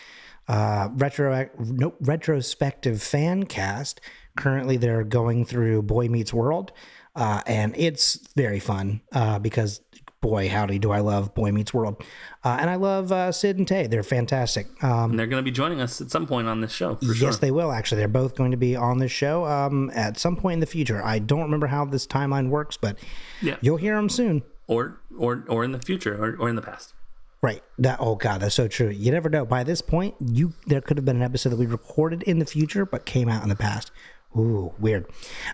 [0.47, 3.99] uh, retro no, retrospective fan cast.
[4.37, 6.71] Currently, they're going through Boy Meets World,
[7.15, 9.81] uh, and it's very fun uh, because
[10.21, 12.03] boy, howdy, do I love Boy Meets World,
[12.43, 13.87] uh, and I love uh, Sid and Tay.
[13.87, 14.67] They're fantastic.
[14.83, 16.95] Um, And they're going to be joining us at some point on this show.
[16.95, 17.27] For sure.
[17.27, 17.71] Yes, they will.
[17.71, 20.65] Actually, they're both going to be on this show um, at some point in the
[20.65, 21.03] future.
[21.03, 22.97] I don't remember how this timeline works, but
[23.41, 23.57] Yeah.
[23.61, 24.43] you'll hear them soon.
[24.67, 26.93] Or or or in the future or, or in the past.
[27.41, 27.63] Right.
[27.77, 27.97] That.
[27.99, 28.89] Oh God, that's so true.
[28.89, 29.45] You never know.
[29.45, 32.45] By this point, you there could have been an episode that we recorded in the
[32.45, 33.91] future but came out in the past.
[34.35, 35.09] Ooh, weird.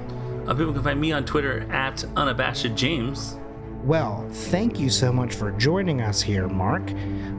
[0.47, 3.37] Uh, people can find me on Twitter at unabashed James.
[3.83, 6.91] Well, thank you so much for joining us here, Mark,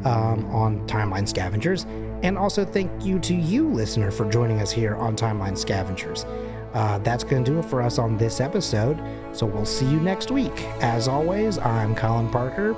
[0.05, 1.87] um, on Timeline Scavengers.
[2.23, 6.25] And also thank you to you, listener, for joining us here on Timeline Scavengers.
[6.73, 8.99] Uh, that's going to do it for us on this episode.
[9.33, 10.65] So we'll see you next week.
[10.83, 12.75] As always, I'm Colin Parker.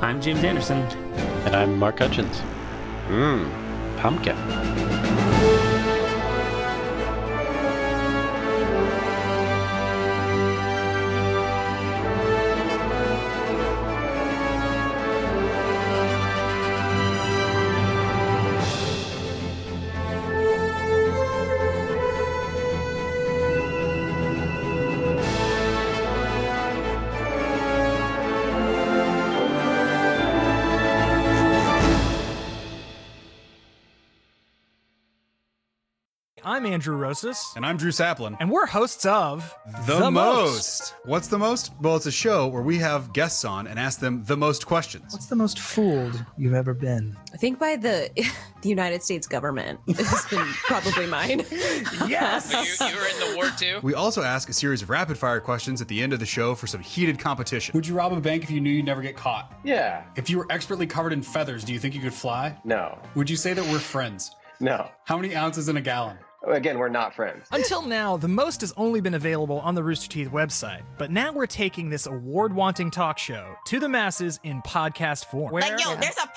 [0.00, 0.78] I'm James Anderson.
[1.46, 2.42] And I'm Mark Hutchins.
[3.08, 3.50] Mmm,
[3.98, 4.36] pumpkin.
[36.74, 38.36] Andrew Rosas, And I'm Drew Saplin.
[38.40, 39.56] and we're hosts of
[39.86, 40.96] The, most.
[41.04, 41.70] What's the most?
[41.80, 45.12] Well, it's a show where we have guests on and ask them the most questions.
[45.12, 47.16] What's the most fooled you've ever been?
[47.32, 48.10] I think by the
[48.62, 51.44] the United States government This has been probably mine.
[52.08, 52.50] Yes.
[52.52, 53.78] you, you were in the war too?
[53.84, 56.56] We also ask a series of rapid fire questions at the end of the show
[56.56, 57.70] for some heated competition.
[57.74, 59.54] Would you rob a bank if you knew you'd never get caught?
[59.62, 60.02] Yeah.
[60.16, 62.58] If you were expertly covered in feathers, do you think you could fly?
[62.64, 62.98] No.
[63.14, 64.32] Would you say that we're friends?
[64.58, 64.88] No.
[65.04, 66.16] How many ounces in a gallon?
[66.46, 67.46] Again, we're not friends.
[67.52, 71.32] Until now, the most has only been available on the Rooster Teeth website, but now
[71.32, 75.52] we're taking this award-wanting talk show to the masses in podcast form.
[75.52, 76.28] Like, yo, there's a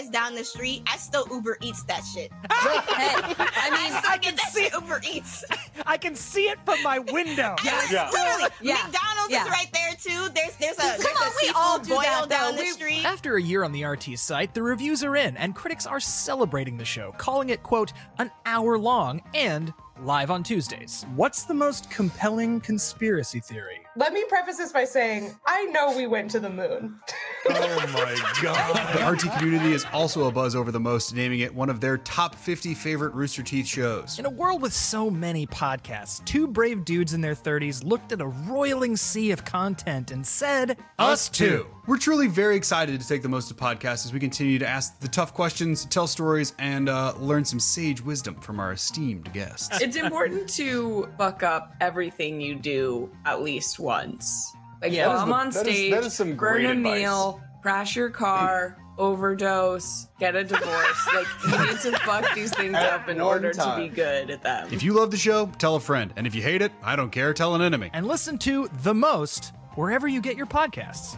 [0.00, 0.82] Popeyes down the street.
[0.92, 2.32] I still Uber Eats that shit.
[2.32, 5.44] Hey, I mean, I still I get can that see- shit Uber Eats.
[5.86, 7.54] I can see it from my window.
[7.64, 8.10] Yes, Yeah.
[8.10, 8.50] literally.
[8.60, 8.74] Yeah.
[8.74, 9.44] McDonald's Yeah.
[9.44, 10.28] is right there too.
[10.34, 12.62] There's there's a Come there's on, a we all seafood do boil that, down though.
[12.62, 13.04] the street.
[13.04, 16.76] After a year on the RT site, the reviews are in, and critics are celebrating
[16.76, 19.72] the show, calling it, quote, an hour long and
[20.02, 21.04] live on Tuesdays.
[21.14, 23.80] What's the most compelling conspiracy theory?
[23.96, 27.00] Let me preface this by saying I know we went to the moon.
[27.48, 28.96] Oh my god.
[28.96, 31.96] The RT community is also a buzz over the most, naming it one of their
[31.98, 34.18] top 50 favorite Rooster Teeth shows.
[34.18, 38.20] In a world with so many podcasts, two brave dudes in their 30s looked at
[38.20, 41.68] a roiling sea of content and said, Us too.
[41.86, 44.98] We're truly very excited to take the most of podcasts as we continue to ask
[44.98, 49.80] the tough questions, tell stories, and uh, learn some sage wisdom from our esteemed guests.
[49.80, 54.52] It's important to fuck up everything you do at least once.
[54.82, 56.66] Like Yeah, that is bomb the- on that is- stage, that is some burn great
[56.66, 57.00] a advice.
[57.00, 61.06] meal, crash your car, overdose, get a divorce.
[61.14, 63.88] like you need to fuck these things At up in one order to time.
[63.88, 64.68] be good at them.
[64.72, 66.12] If you love the show, tell a friend.
[66.16, 67.90] And if you hate it, I don't care, tell an enemy.
[67.94, 71.16] and listen to The Most wherever you get your podcasts.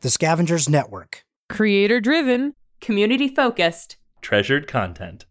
[0.00, 1.24] The Scavengers Network.
[1.50, 3.96] Creator driven, community focused.
[4.22, 5.26] Treasured content.